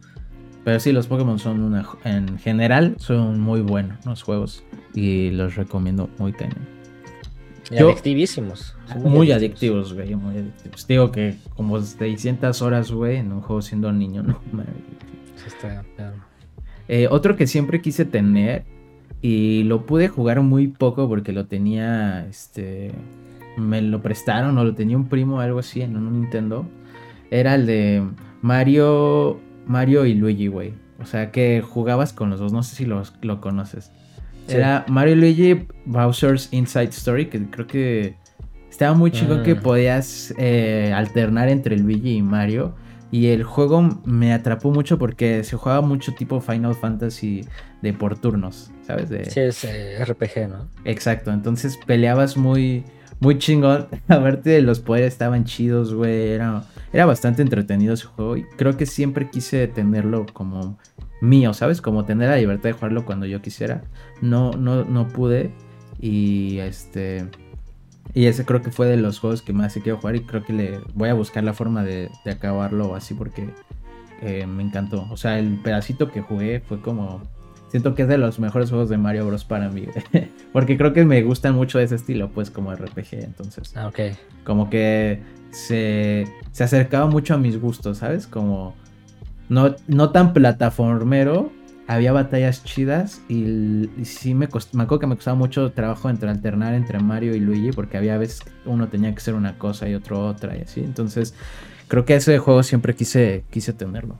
[0.63, 1.86] Pero sí, los Pokémon son una.
[2.06, 4.63] En general, son muy buenos los juegos.
[4.93, 6.67] Y los recomiendo muy cañón.
[7.71, 8.76] Y Yo- adictivísimos.
[8.97, 10.15] Muy adictivos, güey.
[10.15, 10.88] Muy adictivos.
[10.88, 14.39] Digo que como 600 horas, güey, en un juego siendo niño, no.
[15.36, 16.15] Sí, está, claro.
[16.88, 18.65] Eh, otro que siempre quise tener
[19.21, 22.91] Y lo pude jugar muy poco porque lo tenía, este,
[23.58, 26.65] me lo prestaron o lo tenía un primo o algo así en un Nintendo.
[27.32, 28.04] Era el de
[28.41, 30.73] Mario, Mario y Luigi, güey.
[30.99, 33.91] O sea que jugabas con los dos, no sé si los, lo conoces.
[34.47, 34.56] Sí.
[34.56, 38.15] Era Mario y Luigi Bowser's Inside Story, que creo que
[38.69, 39.62] estaba muy chico que Mm.
[39.62, 42.76] podías eh, alternar entre Luigi y Mario.
[43.12, 47.45] Y el juego me atrapó mucho porque se jugaba mucho tipo Final Fantasy
[47.84, 49.08] de por turnos, ¿sabes?
[49.10, 49.26] De...
[49.26, 50.67] Sí, es eh, RPG, ¿no?
[50.84, 52.84] Exacto, entonces peleabas muy,
[53.23, 53.88] muy chingón.
[54.07, 56.29] Aparte los poderes estaban chidos, güey.
[56.29, 58.38] Era, era bastante entretenido ese juego.
[58.38, 60.77] Y creo que siempre quise tenerlo como
[61.21, 61.81] mío, ¿sabes?
[61.81, 63.83] Como tener la libertad de jugarlo cuando yo quisiera.
[64.21, 65.51] No, no, no pude.
[65.99, 67.27] Y este.
[68.13, 70.17] Y ese creo que fue de los juegos que más he quiero jugar.
[70.17, 73.49] Y creo que le voy a buscar la forma de, de acabarlo así porque
[74.21, 75.07] eh, me encantó.
[75.09, 77.21] O sea, el pedacito que jugué fue como.
[77.73, 79.43] Siento que es de los mejores juegos de Mario Bros.
[79.45, 79.88] para mí.
[80.53, 83.13] Porque creo que me gustan mucho ese estilo, pues como RPG.
[83.23, 83.88] Entonces, Ah,
[84.43, 88.27] como que se, se acercaba mucho a mis gustos, ¿sabes?
[88.27, 88.75] Como
[89.49, 91.51] no, no tan plataformero.
[91.88, 96.09] Había batallas chidas y, y sí me, cost- me acuerdo que me costaba mucho trabajo
[96.09, 99.57] entre alternar entre Mario y Luigi porque había veces que uno tenía que ser una
[99.57, 100.79] cosa y otro otra y así.
[100.79, 101.33] Entonces
[101.89, 104.17] creo que ese juego siempre quise, quise tenerlo.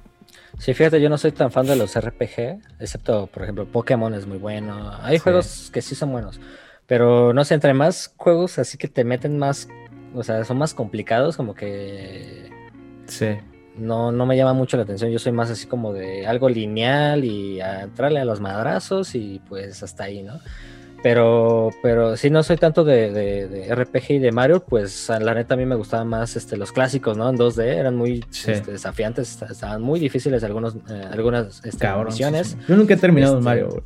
[0.60, 4.26] Sí, fíjate, yo no soy tan fan de los RPG, excepto, por ejemplo, Pokémon es
[4.28, 4.92] muy bueno.
[5.02, 5.24] Hay Sí.
[5.24, 6.40] juegos que sí son buenos,
[6.88, 9.68] pero no sé, entre más juegos así que te meten más,
[10.14, 12.50] o sea, son más complicados, como que
[13.08, 13.28] Sí.
[13.76, 15.12] no, no me llama mucho la atención.
[15.12, 19.42] Yo soy más así como de algo lineal y a entrarle a los madrazos y
[19.50, 20.40] pues hasta ahí, ¿no?
[21.04, 25.34] Pero, pero sí, no soy tanto de, de- de RPG y de Mario, pues la
[25.34, 27.30] neta a mí me gustaban más este, los clásicos, ¿no?
[27.30, 28.52] En 2D, eran muy Sí.
[28.52, 32.06] este, desafiantes, est- estaban muy difíciles algunos, eh, algunas este, Cabrón.
[32.08, 32.48] misiones.
[32.48, 32.66] sí, sí.
[32.70, 33.84] Yo nunca he terminado Este, Mario.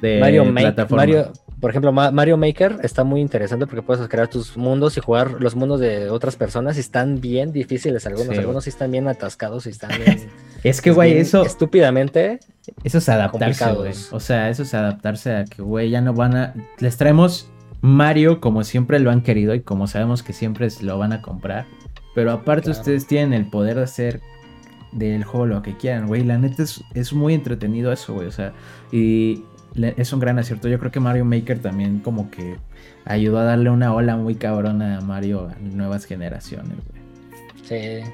[0.00, 1.02] De Mario, Ma- plataforma.
[1.02, 1.32] Mario,
[1.64, 5.40] por ejemplo, Ma- Mario Maker está muy interesante porque puedes crear tus mundos y jugar
[5.40, 9.08] los mundos de otras personas y están bien difíciles algunos, Sí, algunos sí están bien
[9.08, 10.28] atascados y están bien,
[10.62, 12.38] Es que, güey, eso, estúpidamente
[12.82, 13.92] eso es adaptarse, güey.
[14.12, 16.54] O sea, eso es adaptarse a que, güey, ya no van a.
[16.80, 17.48] Les traemos
[17.80, 21.64] Mario como siempre lo han querido y como sabemos que siempre lo van a comprar.
[22.14, 22.78] Pero aparte, Claro.
[22.78, 24.20] ustedes tienen el poder de hacer
[24.92, 26.24] del juego lo que quieran, güey.
[26.24, 28.26] La neta es, es muy entretenido eso, güey.
[28.28, 28.52] O sea,
[28.92, 30.68] y es un gran acierto.
[30.68, 32.56] Yo creo que Mario Maker también, como que
[33.04, 37.02] ayudó a darle una ola muy cabrona a Mario a nuevas generaciones, güey.
[37.62, 38.10] sí,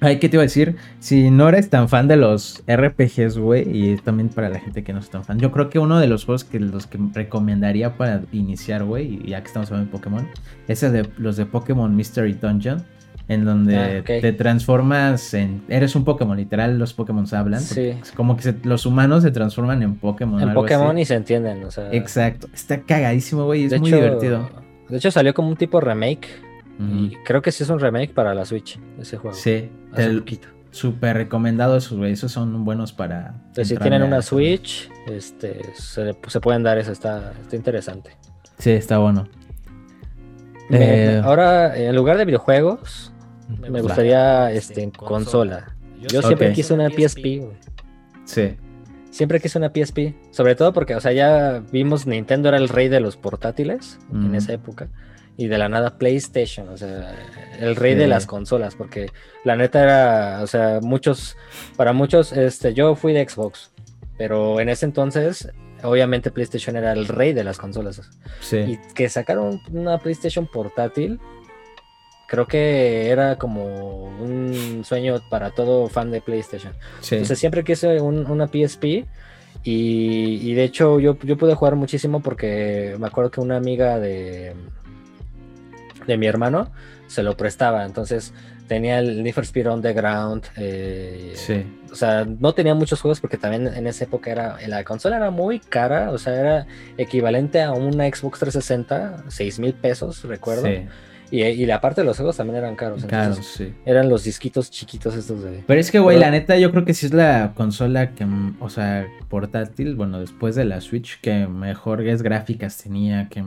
[0.00, 0.76] Ay, ¿qué te iba a decir?
[1.00, 4.92] Si no eres tan fan de los RPGs, güey, y también para la gente que
[4.92, 7.96] no es tan fan, yo creo que uno de los juegos que los que recomendaría
[7.96, 10.28] para iniciar, güey, y ya que estamos hablando de Pokémon,
[10.68, 12.84] es el de los de Pokémon Mystery Dungeon,
[13.28, 15.62] en donde Ah, te transformas en...
[15.68, 17.60] Eres un Pokémon, literal, los Pokémon hablan.
[17.60, 17.88] Sí.
[18.00, 20.40] es Como que se- los humanos se transforman en Pokémon.
[20.42, 21.00] en algo Pokémon así.
[21.00, 22.48] y se entienden, o sea, Exacto.
[22.54, 24.48] Está cagadísimo, güey, es de muy hecho- divertido.
[24.88, 26.26] De hecho salió como un tipo remake
[26.80, 29.36] y creo que sí es un remake para la Switch ese juego.
[29.36, 30.48] Sí, hace el- poquito.
[30.70, 33.34] súper recomendado esos, güey, esos son buenos para...
[33.48, 34.22] Entonces, si tienen a una.
[34.22, 38.10] Switch, este, se, se pueden dar eso, está, está interesante.
[38.58, 39.28] Sí, está bueno.
[40.70, 43.12] Me- Eh, ahora, en lugar de videojuegos,
[43.48, 45.74] me gustaría este, en consola.
[46.00, 47.56] Yo siempre quise una PSP, güey.
[48.24, 48.56] Sí.
[49.10, 50.14] Siempre quise una PSP.
[50.30, 54.34] Sobre todo porque, o sea, ya vimos Nintendo era el rey de los portátiles en
[54.34, 54.88] esa época.
[55.36, 57.14] Y de la nada PlayStation, o sea,
[57.60, 58.00] el rey Sí.
[58.00, 58.74] de las consolas.
[58.74, 59.10] Porque
[59.44, 61.36] la neta era, o sea, muchos,
[61.76, 63.70] para muchos, este, yo fui de Xbox.
[64.18, 65.48] Pero en ese entonces,
[65.84, 68.02] obviamente PlayStation era el rey de las consolas.
[68.40, 68.56] Sí.
[68.58, 71.20] Y que sacaron una PlayStation portátil,
[72.28, 76.72] creo que era como un sueño para todo fan de PlayStation.
[77.00, 77.16] sí.
[77.16, 79.06] Entonces siempre quise un- una PSP
[79.64, 83.98] y, y de hecho yo, yo pude jugar muchísimo porque me acuerdo que una amiga
[83.98, 84.54] de,
[86.06, 86.70] de mi hermano
[87.06, 87.84] se lo prestaba.
[87.84, 88.32] Entonces
[88.66, 90.44] tenía el Need for Speed Underground.
[90.56, 91.64] eh, sí.
[91.90, 95.30] o sea, no tenía muchos juegos porque también en esa época era la consola era
[95.30, 96.66] muy cara, o sea, era
[96.98, 100.66] equivalente a una Xbox 360, 6 mil pesos, recuerdo.
[100.66, 100.82] Sí.
[101.30, 103.02] Y, y la parte de los juegos también eran caros.
[103.02, 103.74] Entonces, sí.
[103.84, 105.62] Eran los disquitos chiquitos estos de...
[105.66, 108.56] Pero es que, güey, la neta, yo creo que sí es la consola que, mm,
[108.60, 113.44] o sea, portátil, bueno, después de la Switch, que mejores gráficas tenía, que,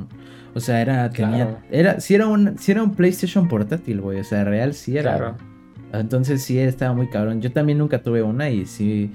[0.54, 1.58] o sea, era, tenía, Claro.
[1.72, 5.17] era, sí era un, sí era un PlayStation portátil, güey, o sea, real sí era.
[5.17, 5.38] Claro.
[5.94, 7.41] Entonces sí estaba muy cabrón.
[7.41, 9.12] Yo también nunca tuve una y sí.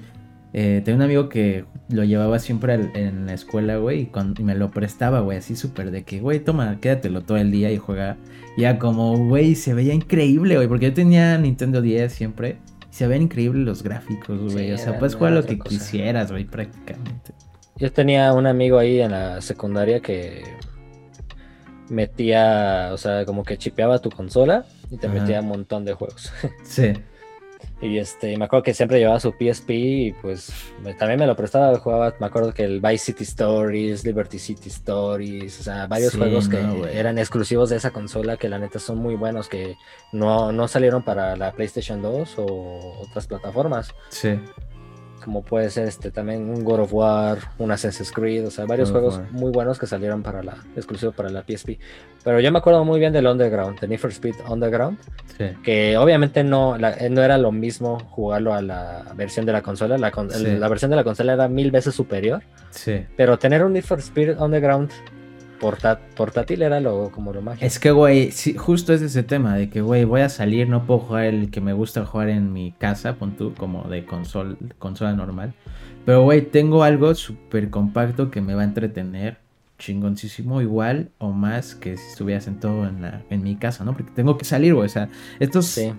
[0.53, 4.55] Eh, tenía un amigo que lo llevaba siempre al- en la escuela, güey, y, me
[4.55, 8.17] lo prestaba, güey, así súper de que, güey, toma, quédatelo todo el día y juega.
[8.57, 12.57] Ya como, güey, se veía increíble, güey, porque yo tenía Nintendo 10 siempre.
[12.91, 14.67] Y se veían increíbles los gráficos, güey.
[14.67, 15.69] Sí, o sea, puedes jugar lo que cosa.
[15.69, 17.33] quisieras, güey, prácticamente.
[17.75, 20.43] Yo tenía un amigo ahí en la secundaria que
[21.89, 25.19] metía, o sea, como que chipeaba tu consola y te Ajá.
[25.19, 26.31] metía un montón de juegos.
[26.63, 26.93] Sí.
[27.79, 30.51] Y este, me acuerdo que siempre llevaba su PSP y pues
[30.83, 34.69] me- también me lo prestaba, jugaba, me acuerdo que el Vice City Stories, Liberty City
[34.69, 36.57] Stories, o sea, varios Sí, juegos que
[36.97, 39.75] eran exclusivos de esa consola que la neta son muy buenos, que
[40.11, 44.39] no, no salieron para la PlayStation 2 o otras plataformas, Sí.
[45.27, 48.93] Como puede ser este también un God of War, un Assassin's Creed, o sea, varios
[48.93, 51.71] God juegos muy buenos que salieron para la, exclusivo para la PSP.
[52.23, 54.97] Pero yo me acuerdo muy bien del Underground, de Need for Speed Underground,
[55.37, 55.49] Sí.
[55.63, 59.61] que obviamente no, la- eh, no era lo mismo jugarlo a la versión de la
[59.61, 59.97] consola.
[59.97, 60.45] La, con- Sí.
[60.45, 62.41] la versión de la consola era mil veces superior.
[62.69, 63.05] Sí.
[63.17, 64.91] Pero tener un Need for Speed Underground
[65.59, 67.65] porta- portátil era lo, como lo mágico.
[67.65, 70.85] Es que, güey, sí, justo es ese tema de que, güey, voy a salir, no
[70.85, 74.57] puedo jugar el que me gusta jugar en mi casa, pon tú, como de consol,
[74.79, 75.53] consola normal.
[76.05, 79.37] Pero, güey, tengo algo súper compacto que me va a entretener
[79.79, 83.93] chingoncísimo, igual o más que si estuviera sentado en, la, en mi casa, ¿no?
[83.93, 85.91] Porque tengo que salir, güey, o sea, estos Sí,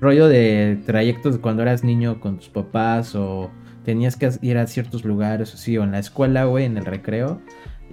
[0.00, 3.50] rollo de trayectos de cuando eras niño con tus papás o
[3.84, 7.40] tenías que ir a ciertos lugares, así, o en la escuela, güey, en el recreo.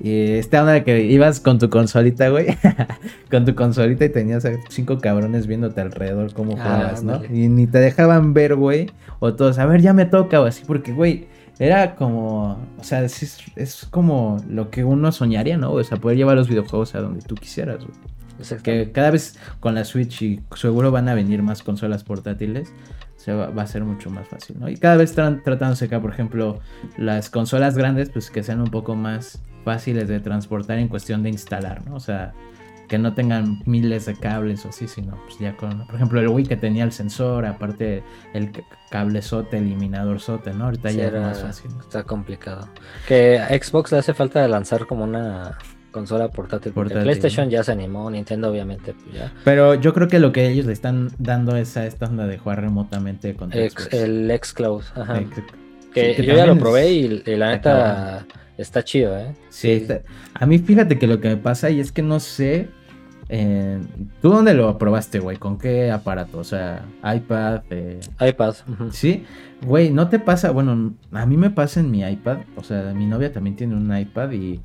[0.01, 2.47] Y esta onda que ibas con tu consolita, güey,
[3.31, 7.21] con tu consolita y tenías a cinco cabrones viéndote alrededor cómo Ah, jugabas, ¿no?
[7.25, 10.63] Y ni te dejaban ver, güey, o todos, a ver, ya me toca, o así,
[10.65, 11.27] porque, güey,
[11.59, 15.71] era como, o sea, es, es como lo que uno soñaría, ¿no?
[15.71, 17.97] O sea, poder llevar los videojuegos a donde tú quisieras, güey.
[18.39, 18.87] exactamente.
[18.87, 22.73] Que cada vez con la Switch y seguro van a venir más consolas portátiles,
[23.15, 24.67] se va, va a ser mucho más fácil, ¿no?
[24.67, 26.59] Y cada vez están tratándose acá, por ejemplo,
[26.97, 31.29] las consolas grandes, pues que sean un poco más fáciles de transportar en cuestión de
[31.29, 31.95] instalar, ¿no?
[31.95, 32.31] O sea,
[32.87, 36.27] que no tengan miles de cables o así, sino pues ya con, por ejemplo, el
[36.27, 40.65] Wii que tenía el sensor, aparte el c- cablezote, eliminador sote, ¿no?
[40.65, 41.71] Ahorita Sí, ya era- es más fácil.
[41.75, 41.81] ¿no?
[41.81, 42.69] Está complicado.
[43.07, 45.57] Que a Xbox le hace falta lanzar como una
[45.91, 46.73] consola portátil.
[46.73, 47.51] PlayStation ¿no?
[47.53, 49.33] ya se animó, Nintendo obviamente pues ya.
[49.43, 52.37] Pero yo creo que lo que ellos le están dando es a esta onda de
[52.37, 55.21] jugar remotamente con Ex- el Xcloud, ajá.
[55.93, 58.25] Que, sí, que yo ya lo probé y, y la neta
[58.57, 59.33] está chido, ¿eh?
[59.49, 60.01] Sí, está-
[60.33, 62.69] a mí fíjate que lo que me pasa y es que no sé.
[63.27, 63.79] eh,
[64.21, 65.37] ¿Tú dónde lo probaste, güey?
[65.37, 66.37] ¿Con qué aparato?
[66.37, 67.61] O sea, iPad.
[67.71, 68.53] eh, iPad.
[68.91, 69.23] Sí,
[69.65, 70.51] güey, ¿no te pasa?
[70.51, 72.39] Bueno, a mí me pasa en mi iPad.
[72.55, 74.59] O sea, mi novia también tiene un iPad y.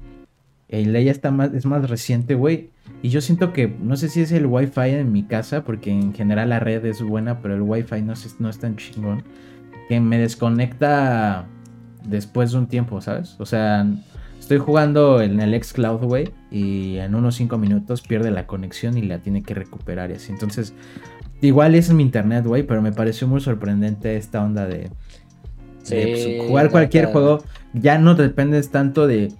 [0.68, 2.70] El ella está más, es más reciente, güey.
[3.02, 6.14] Y yo siento que, no sé si es el Wi-Fi en mi casa, porque en
[6.14, 9.24] general la red es buena, pero el Wi-Fi no, es- no es tan chingón.
[9.88, 11.46] Que me desconecta
[12.04, 13.36] después de un tiempo, ¿sabes?
[13.38, 13.86] O sea,
[14.38, 19.02] estoy jugando en el xCloud, güey, y en unos 5 minutos pierde la conexión y
[19.02, 20.32] la tiene que recuperar y así.
[20.32, 20.74] Entonces,
[21.40, 24.90] igual es mi internet, güey, pero me pareció muy sorprendente esta onda de,
[25.88, 27.44] de, pues, jugar cualquier juego.
[27.72, 29.32] Ya no dependes tanto de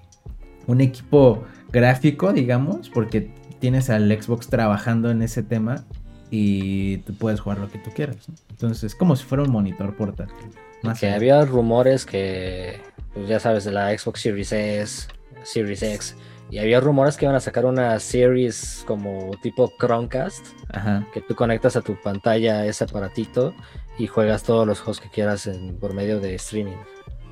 [0.66, 5.85] un equipo gráfico, digamos, porque tienes al Xbox trabajando en ese tema
[6.31, 8.29] y tú puedes jugar lo que tú quieras.
[8.29, 8.35] ¿no?
[8.51, 10.37] Entonces, es como si fuera un monitor portátil.
[10.88, 11.16] Más que allá.
[11.16, 12.80] había rumores que,
[13.14, 15.08] pues ya sabes, de la Xbox Series S,
[15.42, 16.16] Series X,
[16.50, 21.06] y había rumores que iban a sacar una Series como tipo Chromecast, Ajá.
[21.14, 23.54] que tú conectas a tu pantalla ese aparatito
[23.98, 26.76] y juegas todos los juegos que quieras en- por medio de streaming.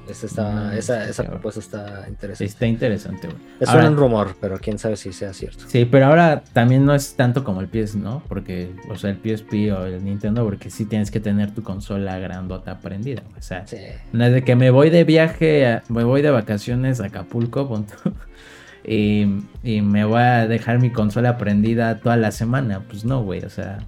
[0.09, 2.45] Esta está, Mm, esa, esa propuesta está interesante.
[2.45, 3.39] está interesante, güey.
[3.61, 5.65] Es Ahora- un rumor, pero quién sabe si sea cierto.
[5.69, 8.23] Sí, pero ahora también no es tanto como el PS, ¿no?
[8.29, 12.19] Porque, o sea, el PSP o el Nintendo, porque sí tienes que tener tu consola
[12.19, 13.23] grandota prendida.
[13.39, 13.77] O sea, Sí.
[14.13, 17.69] no es de que me voy de viaje, a- me voy de vacaciones a Acapulco,
[17.69, 18.13] pon tú,
[18.85, 19.27] y,
[19.63, 22.81] y me voy a dejar mi consola prendida toda la semana.
[22.89, 23.79] Pues no, güey, o sea.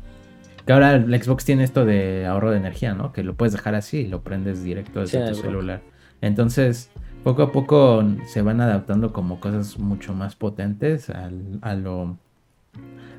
[0.67, 3.13] Que ahora el Xbox tiene esto de ahorro de energía, ¿no?
[3.13, 5.81] Que lo puedes dejar así y lo prendes directo desde Sí, tu celular.
[6.23, 6.91] Entonces,
[7.25, 12.17] poco a poco se van adaptando como cosas mucho más potentes al- a lo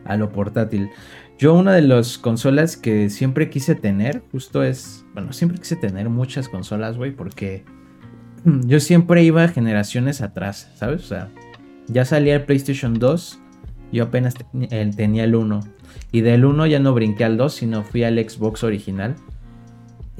[0.03, 0.89] a lo portátil.
[1.37, 6.09] Yo una de las consolas que siempre quise tener, justo es, bueno, siempre quise tener
[6.09, 7.63] muchas consolas, güey, porque
[8.43, 11.03] yo siempre iba generaciones atrás, ¿sabes?
[11.03, 11.29] O sea,
[11.87, 13.39] ya salía el PlayStation 2,
[13.91, 14.33] yo apenas
[14.95, 15.59] tenía el 1.
[16.11, 19.15] Y del 1 ya no brinqué al 2, sino fui al Xbox original.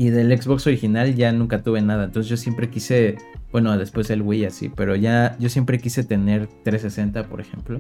[0.02, 2.06] Y del Xbox original ya nunca tuve nada.
[2.06, 3.20] Entonces yo siempre quise,
[3.52, 7.80] bueno, después el Wii así, pero ya yo siempre quise tener 360, por ejemplo.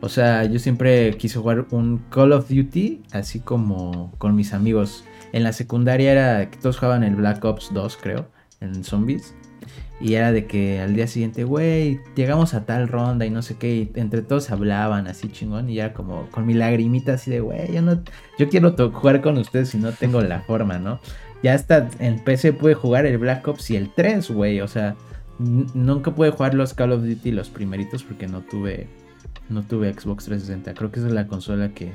[0.00, 5.04] O sea, yo siempre quise jugar un Call of Duty, así como con mis amigos.
[5.34, 8.26] En la secundaria era todos jugaban el Black Ops 2, creo,
[8.62, 9.34] en zombies.
[10.04, 13.56] Y era de que al día siguiente, güey, llegamos a tal ronda y no sé
[13.56, 15.70] qué, y entre todos hablaban así chingón.
[15.70, 18.02] Y ya como con mi lagrimita así de, güey, yo no,
[18.38, 21.00] yo quiero jugar con ustedes y no tengo la forma, ¿no?
[21.42, 24.94] Ya hasta en PC pude jugar el Black Ops y el 3, güey, o sea,
[25.38, 28.86] nunca pude jugar los Call of Duty los primeritos porque no tuve
[29.48, 30.74] no tuve Xbox 360.
[30.74, 31.92] Creo que esa es la consola que,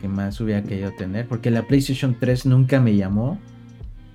[0.00, 3.38] que más hubiera querido tener porque la PlayStation 3 nunca me llamó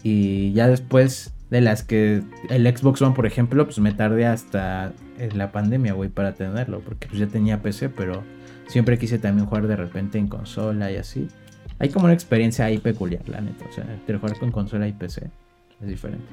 [0.02, 4.94] y ya después de las que el Xbox One, por ejemplo, pues me tardé hasta
[5.18, 8.24] en la pandemia, güey, para tenerlo porque pues ya tenía PC, pero
[8.68, 11.28] siempre quise también jugar de repente en consola y así.
[11.80, 14.94] Hay como una experiencia ahí peculiar, la neta, o sea, entre jugar con consola y
[14.94, 15.30] PC
[15.82, 16.26] es diferente.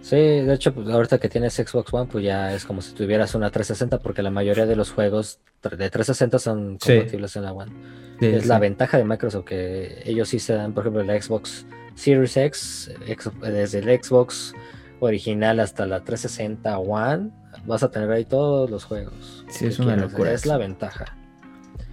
[0.00, 3.34] Sí, de hecho, pues ahorita que tienes Xbox One, pues ya es como si tuvieras
[3.34, 6.92] una 360, porque la mayoría de los juegos de 360 son Sí.
[6.96, 7.72] compatibles en la One.
[8.20, 8.48] Sí, es sí.
[8.48, 12.90] la ventaja de Microsoft que ellos sí se dan, por ejemplo, la Xbox Series X,
[13.06, 14.54] ex- desde el Xbox
[15.00, 17.30] original hasta la 360 One,
[17.66, 19.44] vas a tener ahí todos los juegos.
[19.48, 20.10] Sí, es una quieras.
[20.12, 21.16] locura Es la ventaja.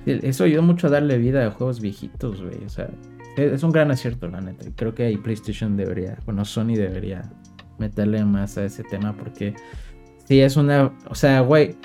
[0.06, 2.64] Eso ayudó mucho a darle vida a juegos viejitos, güey.
[2.66, 2.90] O sea,
[3.38, 4.68] es es un gran acierto, la neta.
[4.68, 7.22] Y creo que ahí PlayStation debería, bueno, Sony debería
[7.78, 9.56] meterle más a ese tema porque
[10.26, 11.76] sí es una, o sea, güey,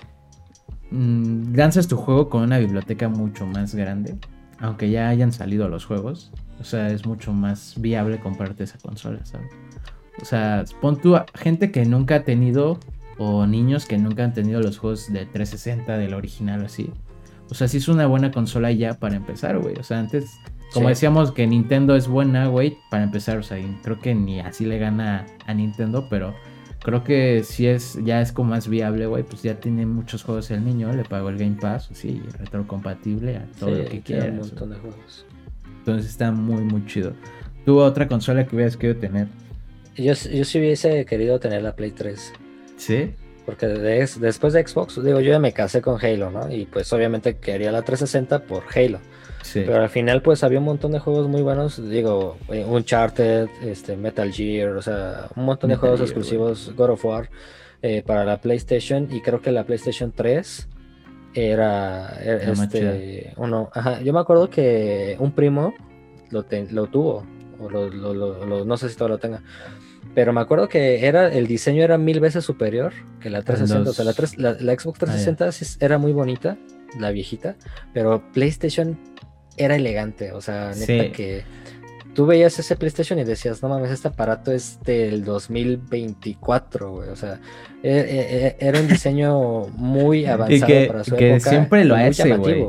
[0.91, 4.17] mm, lanzas tu juego con una biblioteca mucho más grande,
[4.61, 6.33] aunque ya hayan salido los juegos.
[6.61, 9.51] O sea, es mucho más viable comprarte esa consola, ¿sabes?
[10.21, 12.79] O sea, pon tú a gente que nunca ha tenido
[13.19, 16.91] o niños que nunca han tenido los juegos de 360 del original así.
[17.51, 19.75] O sea, sí es una buena consola ya para empezar, güey.
[19.79, 20.31] O sea, antes,
[20.73, 20.91] como Sí.
[20.91, 24.79] decíamos que Nintendo es buena, güey, para empezar, o sea, creo que ni así le
[24.79, 26.35] gana a Nintendo, pero
[26.83, 30.51] creo que sí es, ya es como más viable, güey, pues ya tiene muchos juegos
[30.51, 34.29] el niño, le pagó el Game Pass, sí, retrocompatible a todo Sí, lo que quieras.
[34.31, 35.27] un montón de juegos.
[35.87, 37.13] Entonces está muy, muy chido.
[37.65, 39.29] ¿Tuvo otra consola que hubieras querido tener?
[39.97, 42.33] Yo, yo sí hubiese querido tener la Play 3.
[42.77, 43.15] Sí.
[43.45, 46.51] Porque de- después de Xbox, digo, yo ya me casé con Halo, ¿no?
[46.53, 48.99] Y pues obviamente quería la 360 por Halo.
[49.43, 49.63] Sí.
[49.65, 53.97] Pero al final pues había un montón de juegos muy buenos, digo, eh, Uncharted, este,
[53.97, 57.31] Metal Gear, o sea, un montón de Metal juegos Gear, exclusivos, God of War,
[57.83, 60.67] eh, para la PlayStation y creo que la PlayStation 3
[61.37, 62.19] era,
[62.49, 65.75] más este, uno, ajá, yo me acuerdo que un primo
[66.31, 67.25] lo, lo tuvo,
[67.61, 69.43] o lo, lo- no sé si todavía lo tenga,
[70.15, 73.93] pero me acuerdo que era el diseño era mil veces superior que la 360, o
[73.93, 76.57] sea, la, los- tres- la, la Xbox 360 sí era muy bonita,
[76.99, 77.57] la viejita,
[77.93, 78.99] pero PlayStation
[79.59, 81.11] era elegante, o sea, neta Sí.
[81.13, 81.45] que
[82.17, 87.17] tú veías ese PlayStation y decías, no mames, este aparato es del 2024, güey, o
[87.17, 87.39] sea,
[87.83, 91.51] e- e- e- era un diseño muy avanzado que- para su que época.
[91.51, 92.65] siempre lo hace, güey.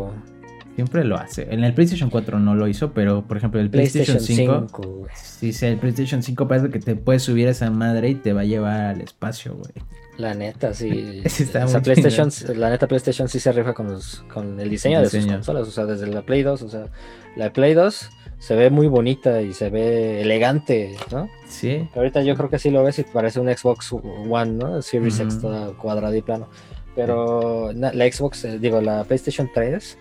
[0.75, 1.47] Siempre lo hace.
[1.51, 4.93] En el PlayStation 4 no lo hizo, pero por ejemplo el PlayStation, PlayStation 5, 5,
[4.99, 5.11] güey.
[5.15, 8.31] sí, sí, el PlayStation 5 parece que te puedes subir a esa madre y te
[8.33, 9.71] va a llevar al espacio, güey.
[10.17, 11.21] La neta, sí.
[11.25, 14.97] O sea, muy PlayStation, la neta, PlayStation sí se rifa con, los- con el diseño
[14.99, 15.67] El de sus consolas.
[15.67, 16.61] O sea, desde la Play 2.
[16.63, 16.87] O sea,
[17.35, 18.09] la Play 2
[18.39, 21.29] se ve muy bonita y se ve elegante, ¿no?
[21.47, 21.87] Sí.
[21.95, 24.81] Ahorita yo creo que sí lo ves y parece un Xbox One, ¿no?
[24.81, 26.49] Series X toda cuadrada y plano.
[26.95, 29.97] Pero na- la Xbox, eh, digo, la PlayStation 3,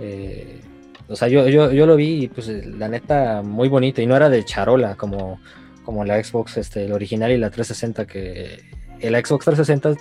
[0.00, 0.60] eh,
[1.08, 4.06] o sea, yo, yo, yo lo vi y pues eh, la neta muy bonito y
[4.06, 5.40] no era de charola como,
[5.84, 8.60] como la Xbox, este, el original y la 360 que
[9.00, 9.94] el Xbox 360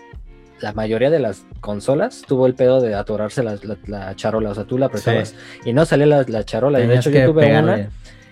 [0.61, 4.55] la mayoría de las consolas tuvo el pedo de atorarse la, la- la charola, o
[4.55, 5.35] sea, tú la apretabas
[5.65, 6.79] y no salía la, la charola.
[6.79, 7.73] de hecho, yo tuve pegarle.
[7.73, 7.89] una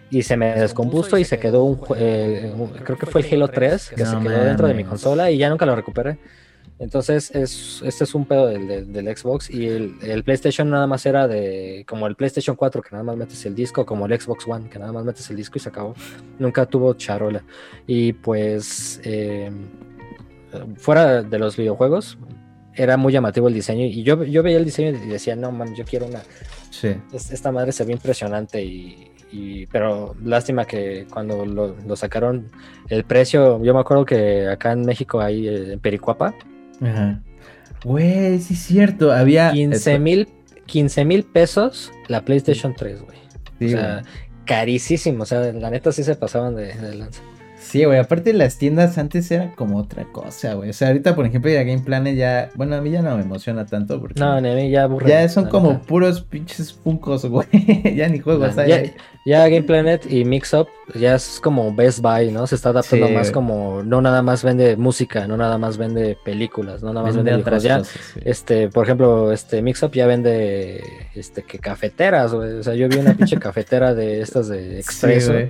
[0.09, 3.47] y se me descompuso y se quedó un, eh, un- creo que fue el Halo
[3.49, 6.17] 3 que No se quedó dentro de mi consola y ya nunca lo recuperé.
[6.79, 10.87] Entonces, es, este es un pedo del, del- del Xbox y el, el PlayStation nada
[10.87, 14.19] más era de como el PlayStation 4 que nada más metes el disco, como el
[14.19, 15.93] Xbox One que nada más metes el disco y se acabó.
[16.39, 17.43] Nunca tuvo charola.
[17.85, 19.51] Y pues, eh,
[20.77, 22.17] fuera de los videojuegos,
[22.75, 25.75] era muy llamativo el diseño y yo, yo veía el diseño y decía, no, man,
[25.75, 26.21] yo quiero una,
[26.71, 26.95] Sí.
[27.13, 32.47] es- esta madre se ve impresionante y, y- pero lástima que cuando lo, lo sacaron
[32.89, 36.33] el precio, yo me acuerdo que acá en México hay eh, en Pericuapa,
[36.81, 37.21] Ajá.
[37.85, 39.11] Güey, sí es cierto.
[39.11, 40.27] Había 15 mil
[40.65, 43.17] 15 mil pesos la PlayStation 3, güey.
[43.59, 44.05] Sí, o sea, güey.
[44.45, 47.21] carísimo, o sea, la neta sí se pasaban de, de lanza.
[47.73, 50.69] Sí, güey, aparte las tiendas antes eran como otra cosa, güey.
[50.69, 53.23] O sea, ahorita, por ejemplo, ya Game Planet ya, bueno, a mí ya no me
[53.23, 55.09] emociona tanto porque No, ni a mí ya aburre.
[55.09, 55.85] ya son como neta.
[55.87, 57.47] puros pinches funcos, güey.
[57.95, 58.69] ya ni juegos La- hay.
[58.69, 58.83] ya,
[59.25, 62.45] ya Game Planet y Mix Up ya es como Best Buy, ¿no?
[62.45, 66.15] Se está adaptando Sí, más como, no nada más vende música, no nada más vende
[66.23, 67.63] películas, no nada más Vende vende otras.
[67.63, 68.19] Ya, cosas, sí.
[68.23, 70.83] Este, por ejemplo, este Mixup ya vende
[71.15, 72.51] este que cafeteras, güey.
[72.53, 75.47] O sea, yo vi una pinche cafetera de estas de expreso Sí.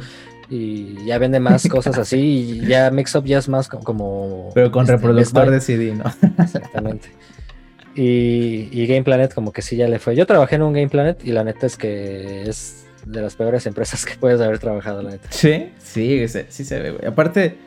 [0.54, 4.72] Y ya vende más cosas así y ya Mixup ya es más co- como Pero
[4.72, 5.62] con este, reproductor de.
[5.62, 6.04] CD, ¿no?
[6.44, 7.10] Exactamente.
[7.96, 10.16] Y, y Game Planet como que sí ya le fue.
[10.16, 13.66] Yo trabajé en un Game Planet y la neta es que es de las peores
[13.68, 15.28] empresas que puedes haber trabajado, la neta.
[15.32, 17.06] Sí, sí, se- sí se ve, güey.
[17.06, 17.58] Aparte,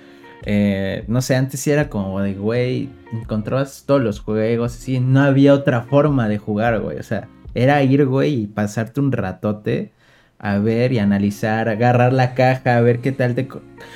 [0.44, 5.22] eh, no sé, antes sí era como de, güey, encontrabas todos los juegos, así, no
[5.22, 6.98] había otra forma de jugar, güey.
[6.98, 9.92] O sea, era ir, güey, y pasarte un ratote
[10.38, 13.48] a ver y analizar, agarrar la caja, a ver qué tal te...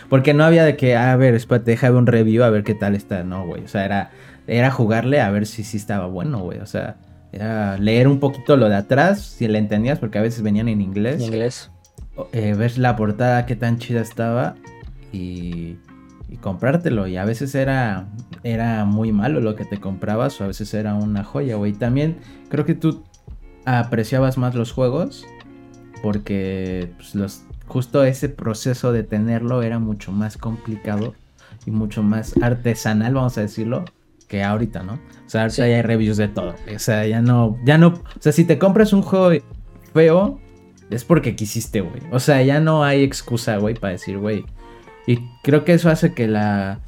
[0.09, 2.95] Porque no había de que, a ver, espérate, déjame un review a ver qué tal
[2.95, 3.63] está, no, güey.
[3.63, 4.11] O sea, era,
[4.47, 6.59] era jugarle a ver si sí estaba bueno, güey.
[6.59, 6.97] O sea,
[7.33, 10.81] era leer un poquito lo de atrás, si le entendías, porque a veces venían en
[10.81, 11.17] inglés.
[11.17, 11.71] En inglés.
[12.33, 14.57] Eh, ver la portada, qué tan chida estaba
[15.13, 15.77] y,
[16.29, 17.07] y comprártelo.
[17.07, 18.09] Y a veces era,
[18.43, 21.73] era muy malo lo que te comprabas o a veces era una joya, güey.
[21.73, 22.17] También
[22.49, 23.05] creo que tú
[23.67, 25.27] apreciabas más los juegos
[26.03, 31.15] porque pues, los, justo ese proceso de tenerlo era mucho más complicado
[31.67, 33.85] y mucho más artesanal, vamos a decirlo,
[34.29, 34.95] que ahorita, ¿no?
[34.95, 34.99] O
[35.31, 35.69] sea, ahorita Sí.
[35.71, 36.55] ya hay reviews de todo.
[36.75, 39.31] O sea, ya no, ya no, o sea, si te compras un juego
[39.93, 40.41] feo,
[40.91, 42.03] es porque quisiste, güey.
[42.11, 44.45] O sea, ya no hay excusa, güey, para decir, güey.
[45.07, 46.81] Y creo que eso hace que la,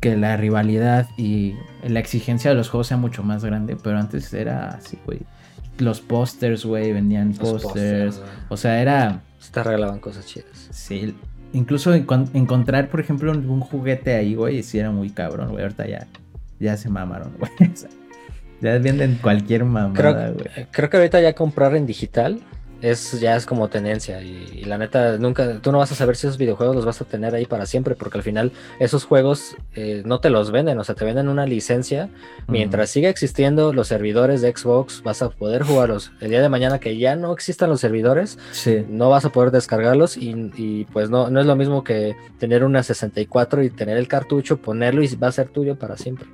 [0.00, 1.54] que la rivalidad y
[1.86, 5.20] la exigencia de los juegos sea mucho más grande, pero antes era así, güey.
[5.78, 8.20] Los pósters, güey, vendían pósters.
[8.48, 9.22] O sea, era...
[9.38, 10.68] Se te regalaban cosas chidas.
[10.70, 11.14] Sí,
[11.52, 15.62] incluso encon- encontrar, por ejemplo, un, un juguete ahí, güey, sí era muy cabrón, güey.
[15.62, 16.06] Ahorita ya,
[16.60, 17.50] ya se mamaron, güey.
[17.72, 17.90] O sea,
[18.60, 20.66] ya venden cualquier mamada, Creo, güey.
[20.70, 22.40] creo que ahorita ya comprar en digital
[22.82, 26.16] es ya es como tenencia y, y la neta nunca tú no vas a saber
[26.16, 29.56] si esos videojuegos los vas a tener ahí para siempre porque al final esos juegos
[29.74, 32.08] eh, no te los venden o sea te venden una licencia.
[32.46, 36.12] Mientras siga existiendo los servidores de Xbox vas a poder jugarlos.
[36.20, 39.50] El día de mañana que ya no existan los servidores Sí, no vas a poder
[39.50, 43.96] descargarlos y, y, pues no, no es lo mismo que tener una 64 y tener
[43.96, 46.26] el cartucho ponerlo y va a ser tuyo para siempre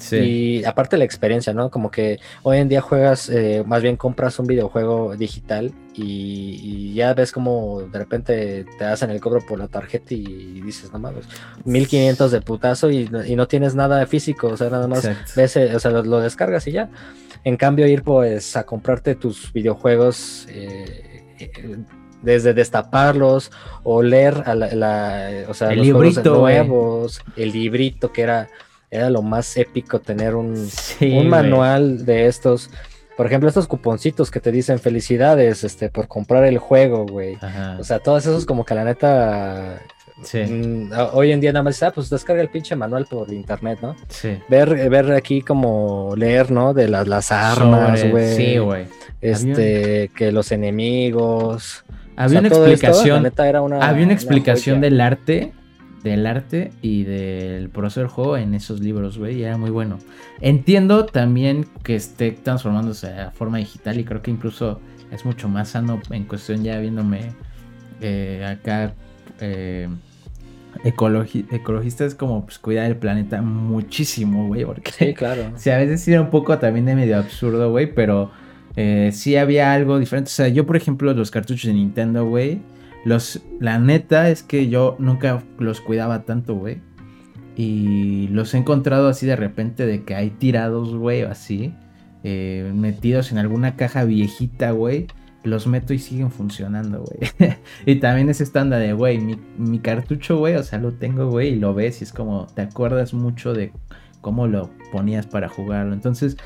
[0.00, 0.16] sí.
[0.16, 1.70] y aparte la experiencia, ¿no?
[1.70, 6.94] Como que hoy en día juegas, eh, más bien compras un videojuego digital y, y
[6.94, 10.98] ya ves como de repente te hacen el cobro por la tarjeta y dices, no
[10.98, 11.26] mames,
[11.64, 15.32] 1500 de putazo y, no- y no tienes nada físico, o sea, nada más Exacto.
[15.36, 16.90] ves, eh, o sea, lo, lo descargas y ya.
[17.44, 21.76] En cambio, ir pues a comprarte tus videojuegos eh, eh,
[22.22, 23.50] desde destaparlos
[23.82, 28.48] o leer a la, la- o sea, El los librito, nuevos, el librito que era,
[28.90, 31.28] era lo más épico tener un, Sí, un güey.
[31.28, 32.70] manual de estos.
[33.16, 37.36] Por ejemplo, estos cuponcitos que te dicen felicidades este, por comprar el juego, güey.
[37.78, 39.82] O sea, todos esos como que la neta...
[40.22, 43.78] sí, mm, hoy en día nada más ah, pues descarga el pinche manual por internet,
[43.82, 43.94] ¿no?
[44.08, 44.38] sí.
[44.48, 46.72] Ver, ver aquí como leer, ¿no?
[46.72, 48.36] De las, las armas, güey.
[48.36, 48.86] Sí, güey.
[49.20, 51.84] Este, que los enemigos.
[51.88, 53.22] O Había sea, una esto, explicación.
[53.22, 55.52] neta, era una, había una una explicación del arte.
[56.02, 59.38] Del arte y del proceso del juego en esos libros, güey.
[59.40, 59.98] Y era muy bueno.
[60.40, 63.98] Entiendo también que esté transformándose a forma digital.
[64.00, 64.80] Y creo que incluso
[65.10, 67.32] es mucho más sano en cuestión ya viéndome
[68.00, 68.94] eh, acá.
[69.40, 69.88] eh,
[70.84, 74.64] ecologi- ecologista es como pues, cuidar el planeta muchísimo, güey.
[74.64, 75.52] Porque Sí, claro.
[75.56, 78.30] Sí, a veces era un poco también de medio absurdo, güey, pero
[78.76, 80.28] eh, sí había algo diferente.
[80.28, 82.60] O sea, yo, por ejemplo, los cartuchos de Nintendo, güey,
[83.04, 86.80] los, la neta es que yo nunca los cuidaba tanto, güey.
[87.56, 91.74] Y los he encontrado así de repente de que hay tirados, güey, así,
[92.24, 95.08] eh, metidos en alguna caja viejita, güey.
[95.42, 97.56] Los meto y siguen funcionando, güey.
[97.86, 101.54] y también es estándar de, güey, mi, mi cartucho, güey, o sea, lo tengo, güey,
[101.54, 103.72] y lo ves y es como, te acuerdas mucho de
[104.20, 105.94] cómo lo ponías para jugarlo.
[105.94, 106.36] Entonces,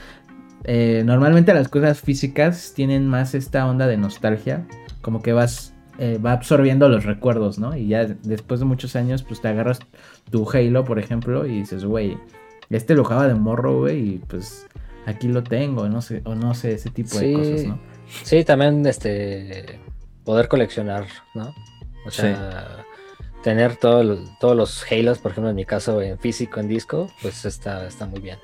[0.64, 4.66] eh, normalmente las cosas físicas tienen más esta onda de nostalgia,
[5.02, 7.76] como que vas, eh, va absorbiendo los recuerdos, ¿no?
[7.76, 9.78] Y ya después de muchos años, pues te agarras
[10.30, 12.18] tu Halo, por ejemplo, y dices, güey,
[12.70, 14.66] este lo jugaba de morro, güey, y pues
[15.06, 17.32] aquí lo tengo, no sé, o no sé, ese tipo de Sí.
[17.34, 17.78] cosas, ¿no?
[18.22, 19.78] Sí, también este
[20.24, 21.54] poder coleccionar, ¿no?
[22.06, 22.84] O sea,
[23.42, 27.10] tener todo el- todos los Halos, por ejemplo, en mi caso, en físico, en disco,
[27.22, 28.38] pues está, está muy bien.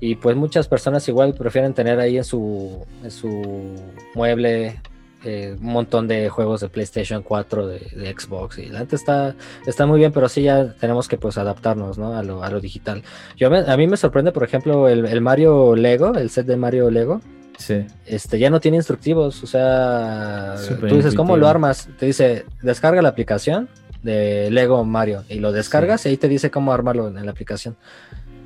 [0.00, 3.74] Y pues muchas personas igual prefieren tener ahí en su, en su
[4.14, 4.80] mueble
[5.24, 8.58] eh, un montón de juegos de PlayStation 4, de, de Xbox.
[8.58, 9.34] Y la neta está,
[9.66, 12.16] está muy bien, pero sí ya tenemos que pues adaptarnos, ¿no?
[12.16, 13.02] A lo, a lo digital.
[13.36, 16.56] Yo me- a mí me sorprende, por ejemplo, el, el Mario Lego, el set de
[16.56, 17.20] Mario Lego
[17.58, 17.84] Sí.
[18.06, 19.42] este, ya no tiene instructivos.
[19.42, 21.88] O sea, tú dices, ¿cómo lo armas?
[21.98, 23.68] Te dice, descarga la aplicación
[24.04, 27.76] de Lego Mario y lo descargas y ahí te dice cómo armarlo en la aplicación.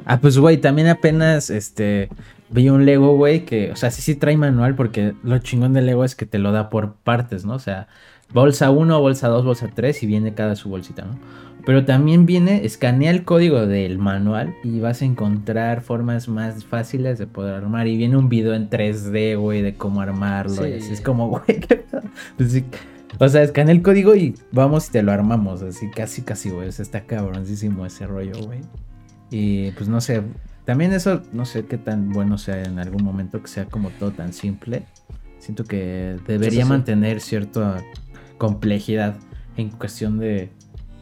[0.07, 2.09] Ah, pues, güey, también apenas, este,
[2.53, 5.87] vi un Lego, güey, que, o sea, sí, sí trae manual, porque lo chingón del
[5.87, 7.55] Lego es que te lo da por partes, ¿no?
[7.55, 7.89] O sea,
[8.33, 11.19] bolsa 1, bolsa 2, bolsa 3 y viene cada su bolsita, ¿no?
[11.65, 17.19] Pero también viene, escanea el código del manual y vas a encontrar formas más fáciles
[17.19, 17.87] de poder armar.
[17.87, 20.67] Y viene un video en 3D, güey, de cómo armarlo.
[20.67, 20.79] Y Sí.
[20.79, 21.85] así es como, güey, ¿qué?
[22.37, 22.65] Pues
[23.21, 25.63] O sea, escanea el código y vamos y te lo armamos.
[25.63, 26.67] Así casi, casi, güey.
[26.69, 28.61] O sea, está cabroncísimo ese rollo, güey.
[29.31, 30.23] Y pues no sé.
[30.65, 34.13] También eso, no sé qué tan bueno sea en algún momento que sea como todo
[34.13, 34.85] tan simple.
[35.39, 37.83] Siento que debería Sí, mantener cierta
[38.39, 39.17] complejidad
[39.57, 40.51] en cuestión de.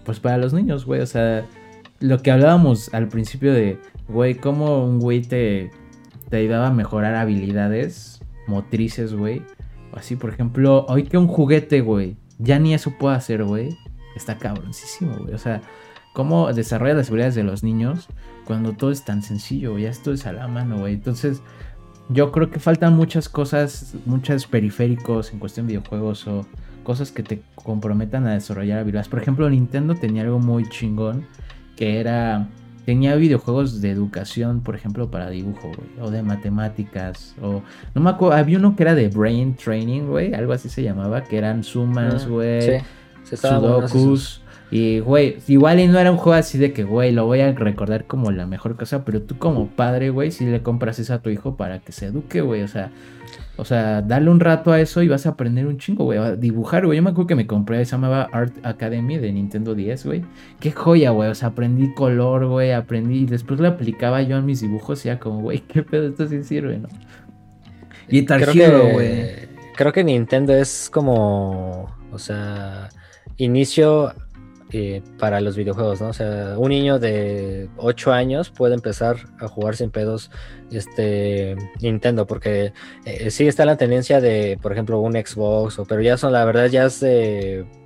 [0.05, 1.03] Pues para los niños, güey.
[1.03, 1.47] O sea,
[2.01, 5.71] lo que hablábamos al principio de, güey, cómo un güey te,
[6.31, 9.43] te ayudaba a mejorar habilidades motrices, güey.
[9.93, 13.77] O así, por ejemplo, hoy que un juguete, güey, ya ni eso puede hacer, güey.
[14.17, 15.35] Está cabroncísimo, güey.
[15.35, 15.61] O sea,
[16.13, 18.09] cómo desarrolla las habilidades de los niños
[18.45, 19.79] cuando todo es tan sencillo.
[19.79, 20.95] Ya esto es a la mano, güey.
[20.95, 21.43] Entonces,
[22.09, 26.47] yo creo que faltan muchas cosas, muchos periféricos en cuestión de videojuegos o
[26.83, 29.09] cosas que te comprometan a desarrollar habilidades.
[29.09, 31.27] Por ejemplo, Nintendo tenía algo muy chingón
[31.77, 32.49] que era
[32.85, 37.63] tenía videojuegos de educación, por ejemplo, para dibujo, güey, o de matemáticas, o
[37.95, 41.23] no me acuerdo, había uno que era de brain training, güey, algo así se llamaba,
[41.23, 42.85] que eran sumas, Ah, güey, sí
[43.31, 43.41] esos.
[43.41, 44.40] sudokus.
[44.71, 47.51] Y, güey, igual y no era un juego así de que, güey, lo voy a
[47.53, 51.19] recordar como la mejor cosa, pero tú como padre, güey, si le compras eso a
[51.19, 52.93] tu hijo para que se eduque, güey, o sea,
[53.57, 56.37] o sea, dale un rato a eso y vas a aprender un chingo, güey, a
[56.37, 56.97] dibujar, güey.
[56.97, 60.25] Yo me acuerdo que me compré, se llamaba Art Academy de Nintendo 10, güey.
[60.61, 64.47] Qué joya, güey, o sea, aprendí color, güey, aprendí y después lo aplicaba yo en
[64.47, 66.89] mis dibujos y era como, güey, qué pedo, esto sí sirve, ¿no?
[68.09, 69.49] Y Guitar Hero, güey.
[69.77, 72.89] creo que Nintendo es como, o sea,
[73.37, 74.15] inicio
[74.73, 76.09] eh, para los videojuegos, ¿no?
[76.09, 80.31] O sea, un niño de 8 años puede empezar a jugar sin pedos
[80.71, 82.73] este Nintendo, porque
[83.05, 86.67] eh, sí está la tendencia de, por ejemplo, un Xbox, pero ya son, la verdad,
[86.67, 87.05] ya es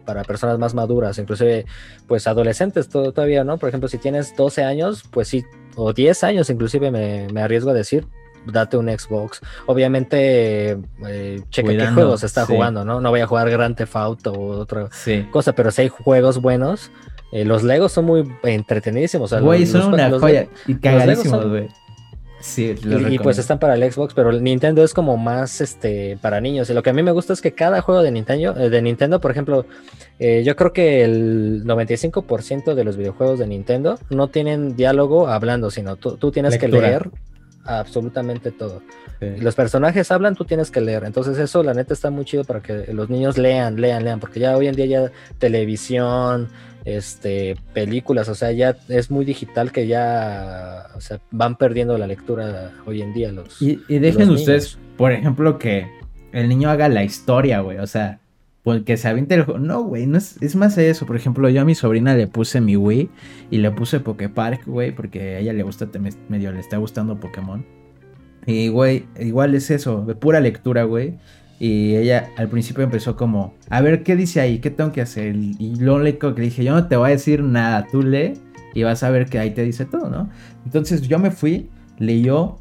[0.04, 1.64] para personas más maduras, inclusive,
[2.06, 3.56] pues adolescentes to- todavía, ¿no?
[3.58, 5.44] Por ejemplo, si tienes 12 años, pues sí,
[5.76, 8.06] o 10 años inclusive me arriesgo a decir,
[8.46, 9.40] date un Xbox.
[9.66, 12.52] Obviamente, eh, checa qué juegos está sí.
[12.52, 13.00] jugando, ¿no?
[13.00, 15.26] No voy a jugar Grand Theft Auto o otra Sí.
[15.30, 16.90] cosa, pero si hay juegos buenos,
[17.32, 19.32] eh, los Legos son muy entretenidísimos.
[19.32, 20.46] o sea, Güey, son una los- joya.
[20.66, 21.68] Y cagadísimos, güey.
[22.40, 26.18] Sí, Y, y pues están para el Xbox, pero el Nintendo es como más este
[26.20, 26.68] para niños.
[26.68, 28.82] Y lo que a mí me gusta es que cada juego de Nintendo, eh, de
[28.82, 29.64] Nintendo, por ejemplo,
[30.18, 35.70] eh, yo creo que el 95% de los videojuegos de Nintendo no tienen diálogo hablando,
[35.70, 36.88] sino tú, tú tienes que Lectura.
[37.64, 38.82] Absolutamente todo.
[39.20, 39.40] Sí.
[39.40, 41.04] Los personajes hablan, tú tienes que leer.
[41.04, 44.40] Entonces eso la neta está muy chido para que los niños lean, lean, lean, porque
[44.40, 46.48] ya hoy en día ya televisión,
[46.84, 52.06] este, películas, o sea, ya es muy digital que ya, o sea, van perdiendo la
[52.06, 53.60] lectura hoy en día los.
[53.62, 55.88] Y, y dejen los ustedes, por ejemplo, que
[56.32, 57.78] el niño haga la historia, güey.
[57.78, 58.20] O sea,
[58.64, 59.60] porque se aviente el juego.
[59.60, 61.06] No, güey, no es, es más eso.
[61.06, 63.10] Por ejemplo, yo a mi sobrina le puse mi Wii
[63.50, 65.86] y le puse Poképark, güey, porque a ella le gusta,
[66.28, 67.64] medio le está gustando Pokémon.
[68.46, 71.18] Y, güey, igual es eso, de pura lectura, güey.
[71.60, 74.58] Y ella al principio empezó como, a ver, ¿qué dice ahí?
[74.58, 75.36] ¿Qué tengo que hacer?
[75.36, 78.32] Y lo único que le dije, yo no te voy a decir nada, tú lee
[78.74, 80.30] y vas a ver que ahí te dice todo, ¿no?
[80.64, 82.56] Entonces yo me fui, leyó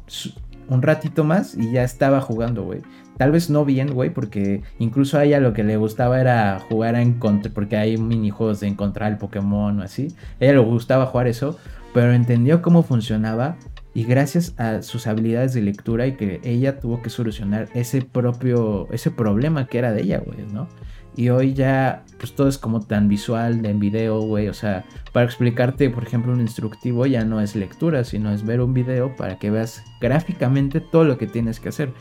[0.68, 2.80] un ratito más y ya estaba jugando, güey.
[3.16, 6.96] Tal vez no bien, güey, porque incluso a ella lo que le gustaba era jugar
[6.96, 10.08] a encontrar, porque hay minijuegos de encontrar el Pokémon o así.
[10.40, 11.58] A ella le gustaba jugar eso,
[11.92, 13.56] pero entendió cómo funcionaba
[13.94, 18.88] y gracias a sus habilidades de lectura y que ella tuvo que solucionar ese propio,
[18.90, 20.68] ese problema que era de ella, güey, ¿no?
[21.16, 24.48] Y hoy ya, pues todo es como tan visual, en video, güey.
[24.48, 28.60] O sea, para explicarte, por ejemplo, un instructivo ya no es lectura, sino es ver
[28.60, 31.92] un video para que veas gráficamente todo lo que tienes que hacer.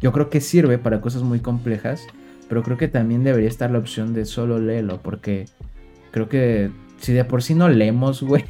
[0.00, 2.06] Yo creo que sirve para cosas muy complejas,
[2.48, 5.46] pero creo que también debería estar la opción de solo léelo, porque
[6.12, 8.44] creo que si de por sí no leemos, güey,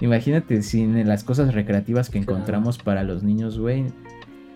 [0.00, 3.84] imagínate sin las cosas recreativas que encontramos para los niños, güey.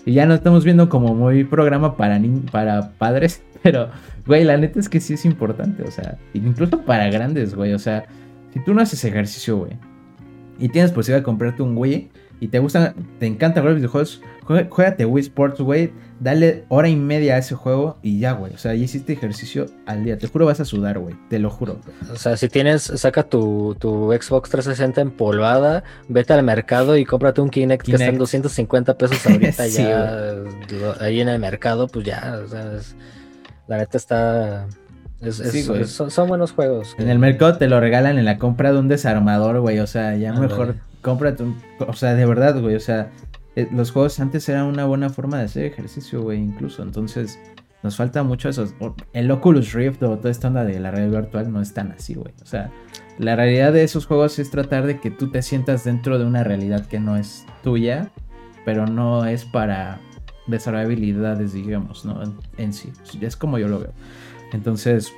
[0.04, 3.90] Y ya no estamos viendo como muy programa para, ni- para padres, pero,
[4.26, 7.78] güey, la neta es que sí es importante, o sea, incluso para grandes, güey, o
[7.78, 8.04] sea,
[8.52, 9.72] si tú no haces ejercicio, güey,
[10.58, 12.08] y tienes posibilidad de comprarte un Wii,
[12.40, 16.96] y te gusta, te encanta jugar videojuegos, juega- juégate Wii Sports, güey, dale hora y
[16.96, 20.26] media a ese juego y ya, güey, o sea, ya hiciste ejercicio al día, te
[20.28, 21.78] juro vas a sudar, güey, te lo juro.
[22.12, 27.40] O sea, si tienes, saca tu, tu Xbox 360 empolvada, vete al mercado y cómprate
[27.40, 28.20] un Kinect, que está en Kinect.
[28.20, 30.34] 250 pesos ahorita Sí, ya
[30.80, 32.94] lo- ahí en el mercado, pues ya, o sea, es-
[33.68, 34.66] la neta está...
[35.20, 35.82] es- es- Sí, güey.
[35.82, 36.94] es- son, son buenos juegos.
[36.98, 39.78] En el mercado te lo regalan en la compra de un desarmador, güey.
[39.80, 41.56] O sea, ya mejor cómprate un.
[41.86, 42.74] O sea, de verdad, güey.
[42.74, 43.10] O sea,
[43.54, 46.82] eh, los juegos antes eran una buena forma de hacer ejercicio, güey, incluso.
[46.82, 47.38] Entonces,
[47.82, 48.66] nos falta mucho eso.
[49.12, 52.14] El Oculus Rift o toda esta onda de la realidad virtual no es tan así,
[52.14, 52.34] güey.
[52.42, 52.70] O sea,
[53.18, 56.44] la realidad de esos juegos es tratar de que tú te sientas dentro de una
[56.44, 58.10] realidad que no es tuya,
[58.64, 60.00] pero no es para
[60.46, 62.20] desarrollar habilidades, digamos, ¿no?
[62.58, 62.92] En sí.
[63.20, 63.92] Es como yo lo veo.
[64.52, 65.12] Entonces,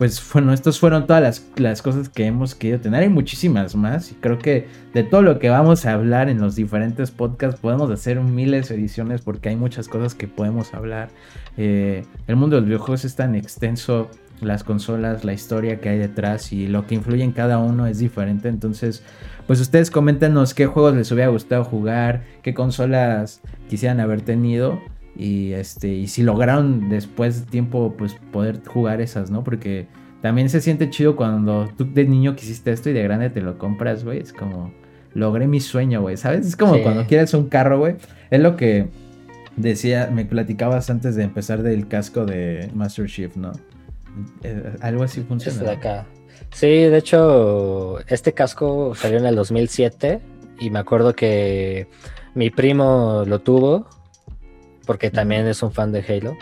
[0.00, 3.02] pues bueno, estas fueron todas las, las, cosas que hemos querido tener.
[3.02, 6.56] Hay muchísimas más y creo que de todo lo que vamos a hablar en los
[6.56, 11.10] diferentes podcasts podemos hacer miles de ediciones porque hay muchas cosas que podemos hablar.
[11.58, 14.08] Eh, el mundo de los videojuegos es tan extenso,
[14.40, 17.98] las consolas, la historia que hay detrás y lo que influye en cada uno es
[17.98, 18.48] diferente.
[18.48, 19.02] Entonces,
[19.46, 24.80] pues ustedes coméntenos qué juegos les hubiera gustado jugar, qué consolas quisieran haber tenido
[25.20, 29.44] y este y si lograron después de tiempo pues poder jugar esas, ¿no?
[29.44, 29.86] Porque
[30.22, 33.58] también se siente chido cuando tú de niño quisiste esto y de grande te lo
[33.58, 34.72] compras, güey, es como
[35.12, 36.46] logré mi sueño, güey, ¿sabes?
[36.46, 37.96] Es como cuando quieres un carro, güey.
[38.30, 38.88] Es lo que
[39.56, 43.52] decía, me platicabas antes de empezar del casco de Master Chief, ¿no?
[44.42, 45.52] Eh, algo así funciona.
[45.52, 46.06] Este de acá.
[46.52, 50.20] Sí, de hecho, este casco salió en el 2007
[50.60, 51.88] y me acuerdo que
[52.34, 53.86] mi primo lo tuvo
[54.90, 56.36] porque también es un fan de Halo.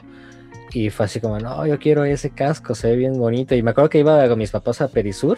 [0.72, 3.54] Y fue así como, no, yo quiero ese casco, se ve bien bonito.
[3.54, 5.36] Y me acuerdo que iba con mis papás a Perisur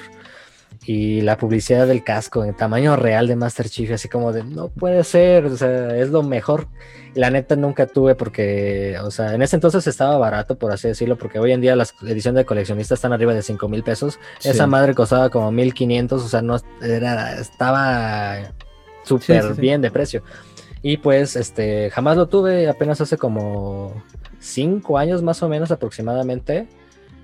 [0.86, 4.68] y la publicidad del casco en tamaño real de Master Chief, así como de, no
[4.68, 6.68] puede ser, o sea, es lo mejor.
[7.14, 11.18] La neta nunca tuve porque, o sea, en ese entonces estaba barato, por así decirlo,
[11.18, 14.20] porque hoy en día las ediciones de coleccionistas están arriba de 5 mil pesos.
[14.44, 18.52] Esa madre costaba como 1500, o sea, no era, estaba
[19.02, 20.22] súper bien de precio.
[20.82, 24.02] Y pues, este, jamás lo tuve, apenas hace como
[24.38, 26.68] 5 años más o menos aproximadamente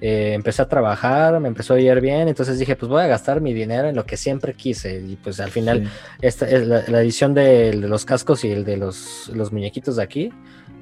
[0.00, 3.40] eh, empecé a trabajar, me empezó a ir bien, entonces dije, pues voy a gastar
[3.40, 5.00] mi dinero en lo que siempre quise.
[5.00, 5.90] Y pues al final,
[6.20, 10.32] esta es la, edición de, los cascos y el de los, los muñequitos de aquí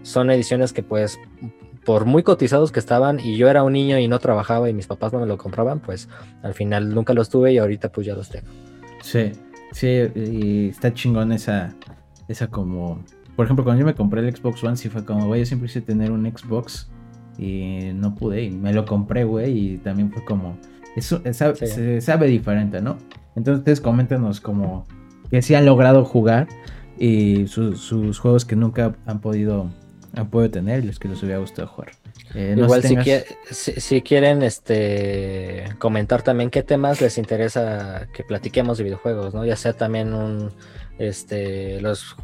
[0.03, 1.19] son ediciones que pues
[1.85, 4.87] por muy cotizados que estaban y yo era un niño y no trabajaba y mis
[4.87, 6.09] papás no me lo compraban, pues
[6.43, 8.49] al final nunca los tuve y ahorita pues ya los tengo.
[9.01, 9.33] Sí,
[9.73, 11.75] sí, y está chingón esa,
[12.29, 13.03] esa como...
[13.37, 15.67] Por ejemplo, cuando yo me compré el Xbox One, sí fue como, güey, yo siempre
[15.67, 16.89] quise tener un Xbox
[17.37, 20.57] y no pude y me lo compré, güey, y también fue como,
[20.95, 22.97] eso se sabe diferente, ¿no?
[23.35, 24.87] Entonces ustedes coméntenos como
[25.31, 26.47] que si han logrado jugar
[26.99, 29.71] y sus juegos que nunca han podido,
[30.15, 31.91] han podido tener y los que les hubiera gustado jugar.
[32.35, 32.97] Eh, Igual si,
[33.81, 39.45] si, quieren este comentar también qué temas les interesa que platiquemos de videojuegos, ¿no?
[39.45, 40.51] Ya sea también un
[40.99, 42.17] este los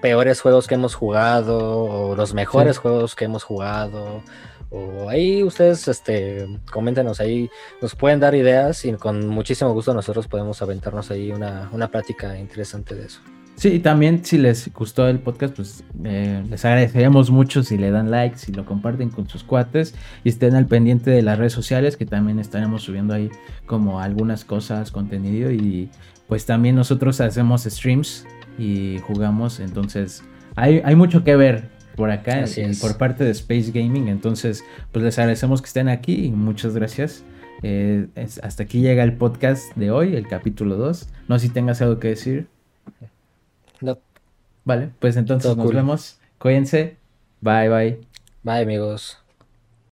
[0.00, 4.22] peores juegos que hemos jugado o los mejores juegos que hemos jugado
[4.74, 7.48] o ahí ustedes este, coméntenos ahí,
[7.80, 12.36] nos pueden dar ideas y con muchísimo gusto nosotros podemos aventarnos ahí una, una plática
[12.38, 13.20] interesante de eso.
[13.56, 17.92] Sí, y también si les gustó el podcast, pues eh, les agradeceríamos mucho si le
[17.92, 19.94] dan like, si lo comparten con sus cuates
[20.24, 23.30] y estén al pendiente de las redes sociales que también estaremos subiendo ahí
[23.66, 25.88] como algunas cosas, contenido y
[26.28, 28.26] pues también nosotros hacemos streams
[28.58, 30.22] y jugamos, entonces
[30.56, 32.44] hay, hay mucho que ver por acá
[32.80, 34.08] por parte de Space Gaming.
[34.08, 37.24] Entonces, pues les agradecemos que estén aquí y muchas gracias.
[37.62, 38.08] Eh,
[38.42, 41.08] hasta aquí llega el podcast de hoy, el capítulo 2.
[41.28, 42.46] No sé si tengas algo que decir.
[43.80, 43.98] No.
[44.64, 46.20] Vale, pues entonces nos vemos.
[46.38, 46.96] Cuídense.
[47.40, 48.00] Bye, bye.
[48.42, 49.23] Bye, amigos.